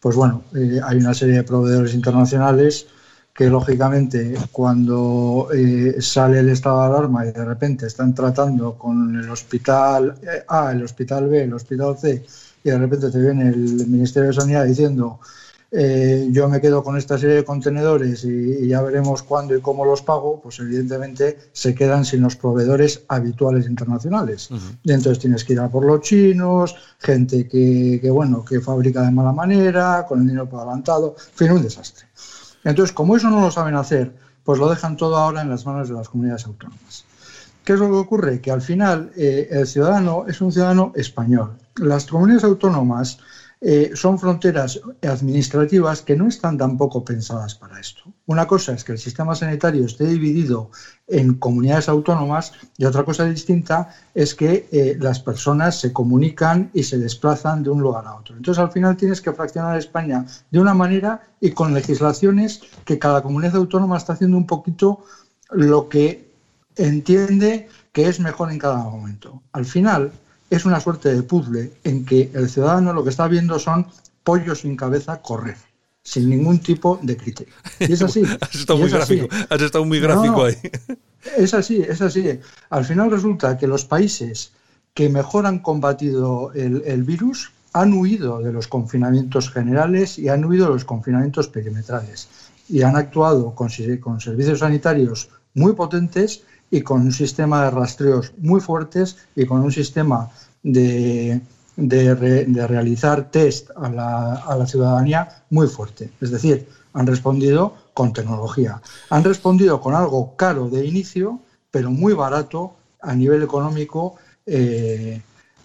pues 0.00 0.16
bueno, 0.16 0.42
eh, 0.54 0.80
hay 0.84 0.98
una 0.98 1.14
serie 1.14 1.36
de 1.36 1.44
proveedores 1.44 1.94
internacionales 1.94 2.86
que 3.32 3.48
lógicamente 3.48 4.34
cuando 4.50 5.48
eh, 5.54 5.96
sale 6.00 6.40
el 6.40 6.50
estado 6.50 6.80
de 6.80 6.86
alarma 6.86 7.24
y 7.24 7.32
de 7.32 7.44
repente 7.44 7.86
están 7.86 8.14
tratando 8.14 8.74
con 8.74 9.16
el 9.16 9.30
hospital 9.30 10.18
A, 10.48 10.72
el 10.72 10.82
hospital 10.82 11.28
B, 11.28 11.44
el 11.44 11.54
hospital 11.54 11.96
C, 11.98 12.24
y 12.62 12.70
de 12.70 12.78
repente 12.78 13.10
te 13.10 13.18
viene 13.18 13.48
el 13.48 13.86
Ministerio 13.86 14.28
de 14.28 14.34
Sanidad 14.34 14.64
diciendo 14.66 15.18
eh, 15.74 16.28
yo 16.30 16.50
me 16.50 16.60
quedo 16.60 16.82
con 16.84 16.98
esta 16.98 17.16
serie 17.16 17.36
de 17.36 17.44
contenedores 17.44 18.24
y, 18.24 18.68
ya 18.68 18.82
veremos 18.82 19.22
cuándo 19.22 19.56
y 19.56 19.60
cómo 19.62 19.86
los 19.86 20.02
pago, 20.02 20.38
pues 20.42 20.58
evidentemente 20.60 21.38
se 21.52 21.74
quedan 21.74 22.04
sin 22.04 22.20
los 22.20 22.36
proveedores 22.36 23.02
habituales 23.08 23.66
internacionales. 23.66 24.50
Y 24.82 24.92
entonces 24.92 25.18
tienes 25.18 25.44
que 25.44 25.54
ir 25.54 25.60
a 25.60 25.70
por 25.70 25.84
los 25.86 26.02
chinos, 26.02 26.76
gente 26.98 27.48
que, 27.48 27.98
que, 28.02 28.10
bueno, 28.10 28.44
que 28.44 28.60
fabrica 28.60 29.00
de 29.02 29.10
mala 29.10 29.32
manera, 29.32 30.04
con 30.06 30.20
el 30.20 30.26
dinero 30.26 30.48
por 30.48 30.60
adelantado, 30.60 31.16
en 31.18 31.36
fin, 31.36 31.52
un 31.52 31.62
desastre. 31.62 32.06
Entonces, 32.64 32.92
como 32.92 33.16
eso 33.16 33.30
no 33.30 33.40
lo 33.40 33.50
saben 33.50 33.74
hacer, 33.74 34.14
pues 34.44 34.58
lo 34.58 34.68
dejan 34.68 34.96
todo 34.96 35.16
ahora 35.16 35.40
en 35.40 35.48
las 35.48 35.64
manos 35.64 35.88
de 35.88 35.94
las 35.94 36.08
comunidades 36.08 36.44
autónomas. 36.44 37.06
¿Qué 37.64 37.74
es 37.74 37.78
lo 37.78 37.88
que 37.88 37.94
ocurre? 37.94 38.40
Que 38.40 38.50
al 38.50 38.60
final 38.60 39.12
eh, 39.16 39.48
el 39.50 39.66
ciudadano 39.66 40.24
es 40.28 40.40
un 40.40 40.52
ciudadano 40.52 40.92
español. 40.96 41.56
Las 41.76 42.06
comunidades 42.06 42.44
autónomas 42.44 43.18
eh, 43.64 43.92
son 43.94 44.18
fronteras 44.18 44.80
administrativas 45.02 46.02
que 46.02 46.16
no 46.16 46.26
están 46.26 46.58
tampoco 46.58 47.04
pensadas 47.04 47.54
para 47.54 47.78
esto. 47.78 48.02
Una 48.26 48.44
cosa 48.44 48.72
es 48.72 48.82
que 48.82 48.90
el 48.90 48.98
sistema 48.98 49.36
sanitario 49.36 49.86
esté 49.86 50.04
dividido 50.04 50.70
en 51.06 51.34
comunidades 51.34 51.88
autónomas 51.88 52.52
y 52.76 52.86
otra 52.86 53.04
cosa 53.04 53.24
distinta 53.24 53.94
es 54.16 54.34
que 54.34 54.66
eh, 54.72 54.96
las 54.98 55.20
personas 55.20 55.78
se 55.78 55.92
comunican 55.92 56.70
y 56.74 56.82
se 56.82 56.98
desplazan 56.98 57.62
de 57.62 57.70
un 57.70 57.80
lugar 57.80 58.04
a 58.04 58.16
otro. 58.16 58.36
Entonces 58.36 58.60
al 58.60 58.72
final 58.72 58.96
tienes 58.96 59.20
que 59.20 59.32
fraccionar 59.32 59.78
España 59.78 60.26
de 60.50 60.58
una 60.58 60.74
manera 60.74 61.20
y 61.40 61.52
con 61.52 61.72
legislaciones 61.72 62.62
que 62.84 62.98
cada 62.98 63.22
comunidad 63.22 63.54
autónoma 63.54 63.96
está 63.96 64.14
haciendo 64.14 64.38
un 64.38 64.46
poquito 64.46 65.04
lo 65.52 65.88
que 65.88 66.32
entiende 66.74 67.68
que 67.92 68.08
es 68.08 68.18
mejor 68.18 68.50
en 68.50 68.58
cada 68.58 68.78
momento. 68.78 69.40
Al 69.52 69.66
final, 69.66 70.10
es 70.54 70.66
una 70.66 70.80
suerte 70.80 71.14
de 71.14 71.22
puzzle 71.22 71.72
en 71.82 72.04
que 72.04 72.30
el 72.34 72.48
ciudadano 72.48 72.92
lo 72.92 73.02
que 73.02 73.10
está 73.10 73.26
viendo 73.26 73.58
son 73.58 73.86
pollos 74.22 74.60
sin 74.60 74.76
cabeza 74.76 75.22
correr, 75.22 75.56
sin 76.02 76.28
ningún 76.28 76.58
tipo 76.58 76.98
de 77.02 77.16
criterio. 77.16 77.54
Y 77.80 77.92
es 77.92 78.02
así. 78.02 78.22
has 78.38 78.54
estado 78.54 78.78
muy 78.78 78.90
gráfico, 78.90 79.28
has 79.48 79.62
estado 79.62 79.84
muy 79.86 79.98
gráfico 79.98 80.44
ahí. 80.44 80.56
Es 81.38 81.54
así, 81.54 81.80
es 81.80 82.02
así. 82.02 82.38
Al 82.68 82.84
final 82.84 83.10
resulta 83.10 83.56
que 83.56 83.66
los 83.66 83.86
países 83.86 84.52
que 84.92 85.08
mejor 85.08 85.46
han 85.46 85.60
combatido 85.60 86.52
el, 86.52 87.02
virus 87.04 87.52
han 87.72 87.94
huido 87.94 88.40
de 88.40 88.52
los 88.52 88.68
confinamientos 88.68 89.50
generales 89.50 90.18
y 90.18 90.28
han 90.28 90.44
huido 90.44 90.66
de 90.66 90.74
los 90.74 90.84
confinamientos 90.84 91.48
perimetrales 91.48 92.28
y 92.68 92.82
han 92.82 92.96
actuado 92.96 93.54
con, 93.54 93.70
con 94.00 94.20
servicios 94.20 94.58
sanitarios 94.58 95.30
muy 95.54 95.72
potentes 95.72 96.42
y 96.70 96.82
con 96.82 97.02
un 97.02 97.12
sistema 97.12 97.64
de 97.64 97.70
rastreos 97.70 98.32
muy 98.38 98.60
fuertes 98.60 99.16
y 99.36 99.46
con 99.46 99.60
un 99.60 99.72
sistema 99.72 100.30
de, 100.62 101.40
de, 101.76 102.66
realizar 102.66 103.30
test 103.30 103.70
a 103.76 103.88
la, 103.88 104.34
a 104.34 104.56
la 104.56 104.66
ciudadanía 104.66 105.28
muy 105.50 105.66
fuerte. 105.66 106.10
Es 106.20 106.30
decir, 106.30 106.68
han 106.94 107.06
respondido 107.06 107.74
con 107.94 108.12
tecnología. 108.12 108.80
Han 109.10 109.24
respondido 109.24 109.80
con 109.80 109.94
algo 109.94 110.36
caro 110.36 110.68
de 110.68 110.86
inicio, 110.86 111.40
pero 111.70 111.90
muy 111.90 112.12
barato 112.12 112.74
a 113.00 113.14
nivel 113.14 113.42
económico 113.42 114.16
eh, 114.46 115.20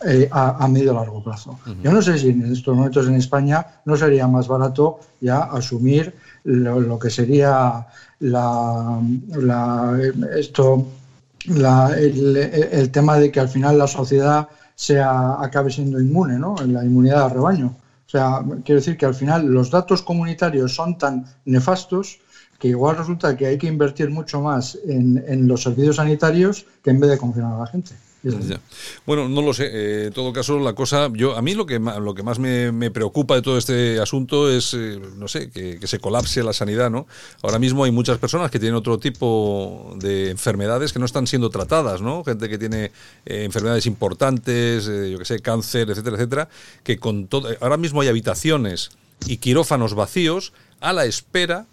eh, 0.05 0.29
a, 0.31 0.67
medio 0.67 0.93
largo 0.93 1.23
plazo. 1.23 1.57
Yo 1.81 1.91
no 1.91 2.03
sé 2.03 2.19
si 2.19 2.29
en 2.29 2.51
estos 2.51 2.75
momentos 2.75 3.07
en 3.07 3.15
España 3.15 3.65
no 3.85 3.97
sería 3.97 4.27
más 4.27 4.47
barato 4.47 4.99
ya 5.19 5.39
asumir 5.39 6.13
lo, 6.43 6.99
que 6.99 7.09
sería 7.09 7.87
la, 8.19 9.01
la 9.29 9.99
esto 10.37 10.85
el, 11.47 12.89
tema 12.91 13.17
de 13.17 13.31
que 13.31 13.39
al 13.39 13.49
final 13.49 13.79
la 13.79 13.87
sociedad 13.87 14.49
sea, 14.79 15.41
acabe 15.41 15.71
siendo 15.71 15.99
inmune, 15.99 16.37
¿no? 16.37 16.55
La 16.65 16.85
inmunidad 16.85 17.25
al 17.25 17.31
rebaño. 17.31 17.67
O 18.05 18.09
sea, 18.09 18.41
quiero 18.63 18.79
decir 18.79 18.95
que 18.95 19.05
al 19.05 19.13
final 19.15 19.45
los 19.45 19.69
datos 19.69 20.01
comunitarios 20.01 20.73
son 20.73 20.97
tan 20.97 21.25
nefastos 21.45 22.19
que 22.59 22.69
igual 22.69 22.95
resulta 22.95 23.35
que 23.35 23.47
hay 23.47 23.57
que 23.57 23.67
invertir 23.67 24.09
mucho 24.09 24.39
más 24.39 24.77
en, 24.85 25.21
en 25.27 25.47
los 25.47 25.63
servicios 25.63 25.97
sanitarios 25.97 26.65
que 26.83 26.91
en 26.91 26.99
vez 26.99 27.09
de 27.09 27.17
confinar 27.17 27.53
a 27.53 27.59
la 27.59 27.65
gente. 27.67 27.95
Bueno, 29.05 29.29
no 29.29 29.41
lo 29.41 29.53
sé. 29.53 29.69
Eh, 29.71 30.05
en 30.07 30.13
todo 30.13 30.33
caso, 30.33 30.59
la 30.59 30.73
cosa, 30.73 31.09
yo 31.13 31.37
a 31.37 31.41
mí 31.41 31.53
lo 31.53 31.65
que 31.65 31.79
lo 31.79 32.13
que 32.13 32.23
más 32.23 32.39
me, 32.39 32.91
preocupa 32.91 33.35
de 33.35 33.41
todo 33.41 33.57
este 33.57 33.99
asunto 33.99 34.49
es, 34.49 34.73
eh, 34.73 34.99
no 35.17 35.27
sé, 35.27 35.49
que, 35.49 35.85
se 35.87 35.99
colapse 35.99 36.43
la 36.43 36.53
sanidad, 36.53 36.89
¿no? 36.89 37.07
Ahora 37.41 37.59
mismo 37.59 37.83
hay 37.83 37.91
muchas 37.91 38.17
personas 38.17 38.51
que 38.51 38.59
tienen 38.59 38.75
otro 38.75 38.97
tipo 38.97 39.95
de 39.97 40.29
enfermedades 40.29 40.93
que 40.93 40.99
no 40.99 41.05
están 41.05 41.27
siendo 41.27 41.49
tratadas, 41.49 42.01
¿no? 42.01 42.23
Gente 42.23 42.49
que 42.49 42.57
tiene 42.57 42.91
eh, 43.25 43.43
enfermedades 43.43 43.85
importantes, 43.85 44.85
yo 44.85 45.17
que 45.17 45.25
sé, 45.25 45.39
cáncer, 45.39 45.89
etcétera, 45.89 46.17
etcétera, 46.17 46.49
que 46.83 46.97
con 46.97 47.27
todo, 47.27 47.49
ahora 47.61 47.77
mismo 47.77 48.01
hay 48.01 48.07
habitaciones 48.07 48.89
y 49.25 49.37
quirófanos 49.37 49.93
vacíos 49.93 50.53
a 50.79 50.93
la 50.93 51.05
espera, 51.05 51.65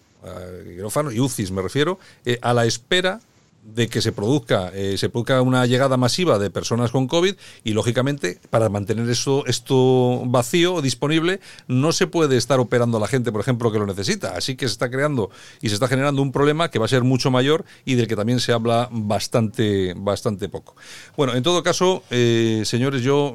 quirófanos 0.65 1.15
y 1.15 1.21
UCIs 1.21 1.51
me 1.51 1.61
refiero, 1.61 1.99
a 2.41 2.55
la 2.55 2.65
espera 2.65 3.21
de 3.65 3.89
que 3.89 4.03
se 4.03 4.13
produzca, 4.13 4.71
eh, 4.75 4.97
se 4.99 5.09
produzca 5.09 5.41
una 5.43 5.67
llegada 5.67 5.97
masiva 5.97 6.39
de 6.39 6.51
personas 6.51 6.91
con 6.91 7.09
COVID 7.09 7.35
y 7.65 7.73
lógicamente 7.73 8.39
para 8.51 8.69
mantener 8.69 9.09
eso, 9.09 9.45
esto 9.47 10.23
vacío, 10.27 10.83
disponible, 10.83 11.41
no 11.67 11.93
se 11.93 12.07
puede 12.07 12.37
estar 12.37 12.61
operando 12.61 12.99
a 12.99 13.01
la 13.01 13.09
gente, 13.09 13.33
por 13.33 13.41
ejemplo, 13.41 13.73
que 13.73 13.79
lo 13.79 13.87
necesita. 13.87 14.37
Así 14.37 14.57
que 14.57 14.67
se 14.69 14.73
está 14.73 14.91
creando 14.91 15.31
y 15.61 15.69
se 15.69 15.75
está 15.75 15.89
generando 15.89 16.23
un 16.23 16.31
problema 16.31 16.71
que 16.71 16.79
va 16.79 16.85
a 16.85 16.89
ser 16.89 17.03
mucho 17.03 17.31
mayor 17.31 17.65
y 17.85 17.95
del 17.95 18.07
que 18.07 18.17
también 18.17 18.41
se 18.41 18.53
habla 18.53 18.89
bastante, 18.93 19.95
bastante 19.97 20.49
poco. 20.49 20.77
Bueno, 21.17 21.35
en 21.35 21.43
todo 21.43 21.63
caso, 21.63 22.03
eh, 22.11 22.63
señores, 22.65 23.03
yo 23.03 23.33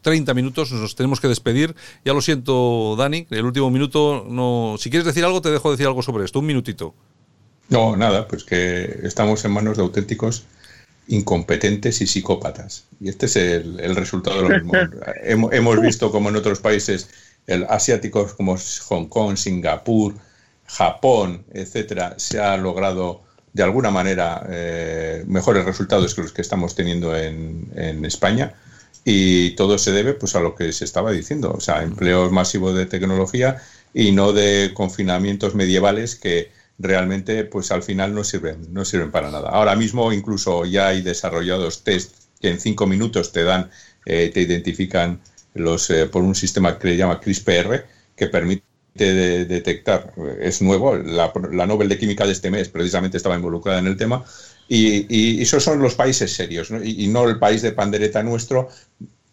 30 0.00 0.32
mm, 0.32 0.36
minutos 0.36 0.72
nos 0.72 0.94
tenemos 0.94 1.20
que 1.20 1.28
despedir. 1.28 1.74
Ya 2.04 2.12
lo 2.12 2.20
siento, 2.20 2.94
Dani, 2.96 3.26
el 3.30 3.44
último 3.44 3.70
minuto 3.70 4.24
no. 4.28 4.76
Si 4.78 4.90
quieres 4.90 5.06
decir 5.06 5.24
algo, 5.24 5.42
te 5.42 5.50
dejo 5.50 5.70
decir 5.70 5.86
algo 5.86 6.02
sobre 6.02 6.24
esto. 6.24 6.38
Un 6.38 6.46
minutito. 6.46 6.94
No, 7.68 7.96
nada, 7.96 8.28
pues 8.28 8.44
que 8.44 9.00
estamos 9.02 9.44
en 9.44 9.52
manos 9.52 9.76
de 9.76 9.82
auténticos 9.82 10.44
incompetentes 11.08 12.00
y 12.00 12.06
psicópatas. 12.06 12.84
Y 13.00 13.08
este 13.08 13.26
es 13.26 13.36
el, 13.36 13.96
resultado 13.96 14.42
de 14.42 14.42
lo 14.42 14.48
mismo. 14.50 14.72
hemos, 15.22 15.52
hemos, 15.52 15.80
visto 15.80 16.10
como 16.10 16.28
en 16.28 16.36
otros 16.36 16.60
países 16.60 17.08
el, 17.46 17.64
asiáticos 17.68 18.34
como 18.34 18.56
Hong 18.88 19.06
Kong, 19.06 19.36
Singapur, 19.36 20.14
Japón, 20.66 21.44
etcétera, 21.52 22.14
se 22.18 22.40
ha 22.40 22.56
logrado 22.56 23.22
de 23.52 23.62
alguna 23.62 23.90
manera 23.90 24.46
eh, 24.48 25.24
mejores 25.26 25.64
resultados 25.64 26.14
que 26.14 26.22
los 26.22 26.32
que 26.32 26.42
estamos 26.42 26.74
teniendo 26.74 27.16
en, 27.16 27.70
en, 27.76 28.04
España 28.06 28.54
y 29.04 29.50
todo 29.56 29.76
se 29.76 29.92
debe 29.92 30.14
pues 30.14 30.34
a 30.36 30.40
lo 30.40 30.54
que 30.54 30.72
se 30.72 30.86
estaba 30.86 31.12
diciendo, 31.12 31.52
o 31.52 31.60
sea, 31.60 31.82
empleos 31.82 32.32
masivos 32.32 32.74
de 32.74 32.86
tecnología 32.86 33.60
y 33.92 34.12
no 34.12 34.32
de 34.32 34.70
confinamientos 34.72 35.54
medievales 35.54 36.16
que 36.16 36.50
realmente 36.82 37.44
pues 37.44 37.70
al 37.70 37.82
final 37.82 38.14
no 38.14 38.24
sirven, 38.24 38.72
no 38.72 38.84
sirven 38.84 39.10
para 39.10 39.30
nada. 39.30 39.50
Ahora 39.50 39.76
mismo 39.76 40.12
incluso 40.12 40.64
ya 40.64 40.88
hay 40.88 41.02
desarrollados 41.02 41.84
test 41.84 42.14
que 42.40 42.50
en 42.50 42.60
cinco 42.60 42.86
minutos 42.86 43.32
te 43.32 43.44
dan, 43.44 43.70
eh, 44.04 44.30
te 44.34 44.40
identifican 44.40 45.20
los 45.54 45.88
eh, 45.90 46.06
por 46.06 46.22
un 46.22 46.34
sistema 46.34 46.78
que 46.78 46.88
le 46.88 46.96
llama 46.96 47.20
CRISPR 47.20 47.86
que 48.16 48.26
permite 48.26 48.64
de 48.94 49.46
detectar, 49.46 50.12
es 50.40 50.60
nuevo, 50.60 50.96
la, 50.96 51.32
la, 51.50 51.66
Nobel 51.66 51.88
de 51.88 51.98
Química 51.98 52.26
de 52.26 52.32
este 52.32 52.50
mes 52.50 52.68
precisamente 52.68 53.16
estaba 53.16 53.36
involucrada 53.36 53.78
en 53.78 53.86
el 53.86 53.96
tema, 53.96 54.22
y, 54.68 55.40
esos 55.42 55.64
son 55.64 55.80
los 55.80 55.94
países 55.94 56.34
serios, 56.34 56.70
y, 56.84 57.08
no 57.08 57.28
el 57.28 57.38
país 57.38 57.62
de 57.62 57.72
pandereta 57.72 58.22
nuestro, 58.22 58.68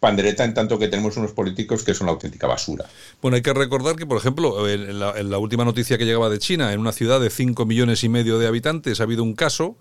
pandereta 0.00 0.44
en 0.44 0.54
tanto 0.54 0.78
que 0.78 0.88
tenemos 0.88 1.16
unos 1.16 1.32
políticos 1.32 1.84
que 1.84 1.94
son 1.94 2.06
la 2.06 2.12
auténtica 2.12 2.46
basura. 2.46 2.86
Bueno, 3.20 3.36
hay 3.36 3.42
que 3.42 3.52
recordar 3.52 3.96
que, 3.96 4.06
por 4.06 4.16
ejemplo, 4.16 4.68
en 4.68 4.98
la, 4.98 5.12
en 5.18 5.30
la 5.30 5.38
última 5.38 5.64
noticia 5.64 5.98
que 5.98 6.06
llegaba 6.06 6.30
de 6.30 6.38
China, 6.38 6.72
en 6.72 6.80
una 6.80 6.92
ciudad 6.92 7.20
de 7.20 7.30
5 7.30 7.66
millones 7.66 8.02
y 8.02 8.08
medio 8.08 8.38
de 8.38 8.46
habitantes, 8.46 9.00
ha 9.00 9.04
habido 9.04 9.22
un 9.22 9.34
caso 9.34 9.76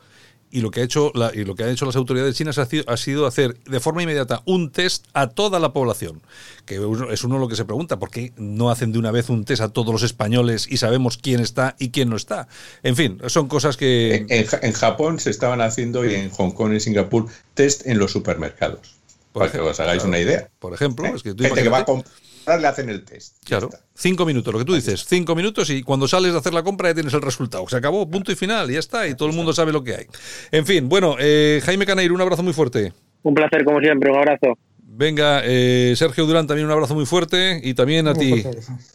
y 0.51 0.61
lo 0.61 0.71
que 0.71 0.81
ha 0.81 0.83
hecho 0.83 1.11
la, 1.13 1.31
y 1.33 1.43
lo 1.45 1.55
que 1.55 1.63
han 1.63 1.69
hecho 1.69 1.85
las 1.85 1.95
autoridades 1.95 2.35
chinas 2.35 2.57
ha 2.57 2.65
sido, 2.65 2.83
ha 2.87 2.97
sido, 2.97 3.27
hacer 3.27 3.55
de 3.65 3.79
forma 3.79 4.01
inmediata 4.01 4.41
un 4.45 4.71
test 4.71 5.05
a 5.13 5.27
toda 5.27 5.59
la 5.59 5.73
población 5.73 6.21
que 6.65 6.79
es 7.11 7.23
uno 7.23 7.37
lo 7.37 7.47
que 7.47 7.55
se 7.55 7.65
pregunta 7.65 7.99
por 7.99 8.09
qué 8.09 8.33
no 8.37 8.71
hacen 8.71 8.91
de 8.91 8.99
una 8.99 9.11
vez 9.11 9.29
un 9.29 9.45
test 9.45 9.61
a 9.61 9.69
todos 9.69 9.93
los 9.93 10.03
españoles 10.03 10.67
y 10.69 10.77
sabemos 10.77 11.17
quién 11.17 11.39
está 11.39 11.75
y 11.79 11.89
quién 11.89 12.09
no 12.09 12.15
está 12.15 12.47
en 12.83 12.95
fin 12.95 13.19
son 13.27 13.47
cosas 13.47 13.77
que 13.77 14.25
en, 14.27 14.47
en 14.61 14.73
Japón 14.73 15.19
se 15.19 15.29
estaban 15.29 15.61
haciendo 15.61 16.05
y 16.05 16.15
en 16.15 16.29
Hong 16.31 16.51
Kong 16.51 16.73
y 16.73 16.79
Singapur 16.79 17.27
test 17.53 17.85
en 17.85 17.99
los 17.99 18.11
supermercados 18.11 18.98
por 19.31 19.41
para 19.41 19.45
ejemplo, 19.47 19.65
que 19.65 19.71
os 19.71 19.79
hagáis 19.79 20.01
claro, 20.01 20.09
una 20.09 20.19
idea 20.19 20.49
por 20.59 20.73
ejemplo 20.73 21.05
¿Eh? 21.05 21.13
es 21.15 21.23
que 21.23 21.33
tú 21.33 21.43
gente 21.43 21.63
que 21.63 21.69
va 21.69 21.79
a 21.79 21.85
comprar 21.85 22.09
le 22.57 22.67
hacen 22.67 22.89
el 22.89 23.03
test 23.03 23.37
Claro, 23.45 23.69
cinco 23.93 24.25
minutos, 24.25 24.51
lo 24.53 24.59
que 24.59 24.65
tú 24.65 24.73
dices, 24.73 25.05
cinco 25.05 25.35
minutos 25.35 25.69
y 25.69 25.83
cuando 25.83 26.07
sales 26.07 26.31
de 26.31 26.39
hacer 26.39 26.53
la 26.53 26.63
compra 26.63 26.89
ya 26.89 26.95
tienes 26.95 27.13
el 27.13 27.21
resultado. 27.21 27.67
Se 27.67 27.75
acabó, 27.75 28.09
punto 28.09 28.31
y 28.31 28.35
final, 28.35 28.69
y 28.71 28.73
ya 28.73 28.79
está, 28.79 29.07
y 29.07 29.15
todo 29.15 29.29
el 29.29 29.35
mundo 29.35 29.53
sabe 29.53 29.71
lo 29.71 29.83
que 29.83 29.95
hay. 29.95 30.05
En 30.51 30.65
fin, 30.65 30.89
bueno, 30.89 31.15
eh, 31.19 31.61
Jaime 31.63 31.85
Caneiro, 31.85 32.13
un 32.13 32.21
abrazo 32.21 32.41
muy 32.41 32.53
fuerte. 32.53 32.93
Un 33.23 33.33
placer, 33.33 33.63
como 33.63 33.79
siempre, 33.79 34.09
un 34.09 34.17
abrazo. 34.17 34.57
Venga, 34.77 35.41
eh, 35.45 35.93
Sergio 35.95 36.25
Durán, 36.25 36.47
también 36.47 36.65
un 36.65 36.73
abrazo 36.73 36.95
muy 36.95 37.05
fuerte, 37.05 37.59
y 37.63 37.73
también 37.73 38.07
a 38.07 38.13
ti, 38.13 38.43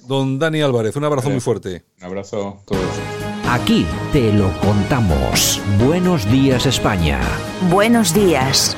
don 0.06 0.38
Dani 0.38 0.60
Álvarez, 0.60 0.96
un 0.96 1.04
abrazo 1.04 1.30
muy 1.30 1.40
fuerte. 1.40 1.82
Un 2.00 2.04
abrazo 2.04 2.60
a 2.62 2.66
todos. 2.66 2.84
Aquí 3.48 3.86
te 4.12 4.32
lo 4.32 4.50
contamos. 4.58 5.62
Buenos 5.78 6.30
días, 6.30 6.66
España. 6.66 7.20
Buenos 7.70 8.12
días. 8.12 8.76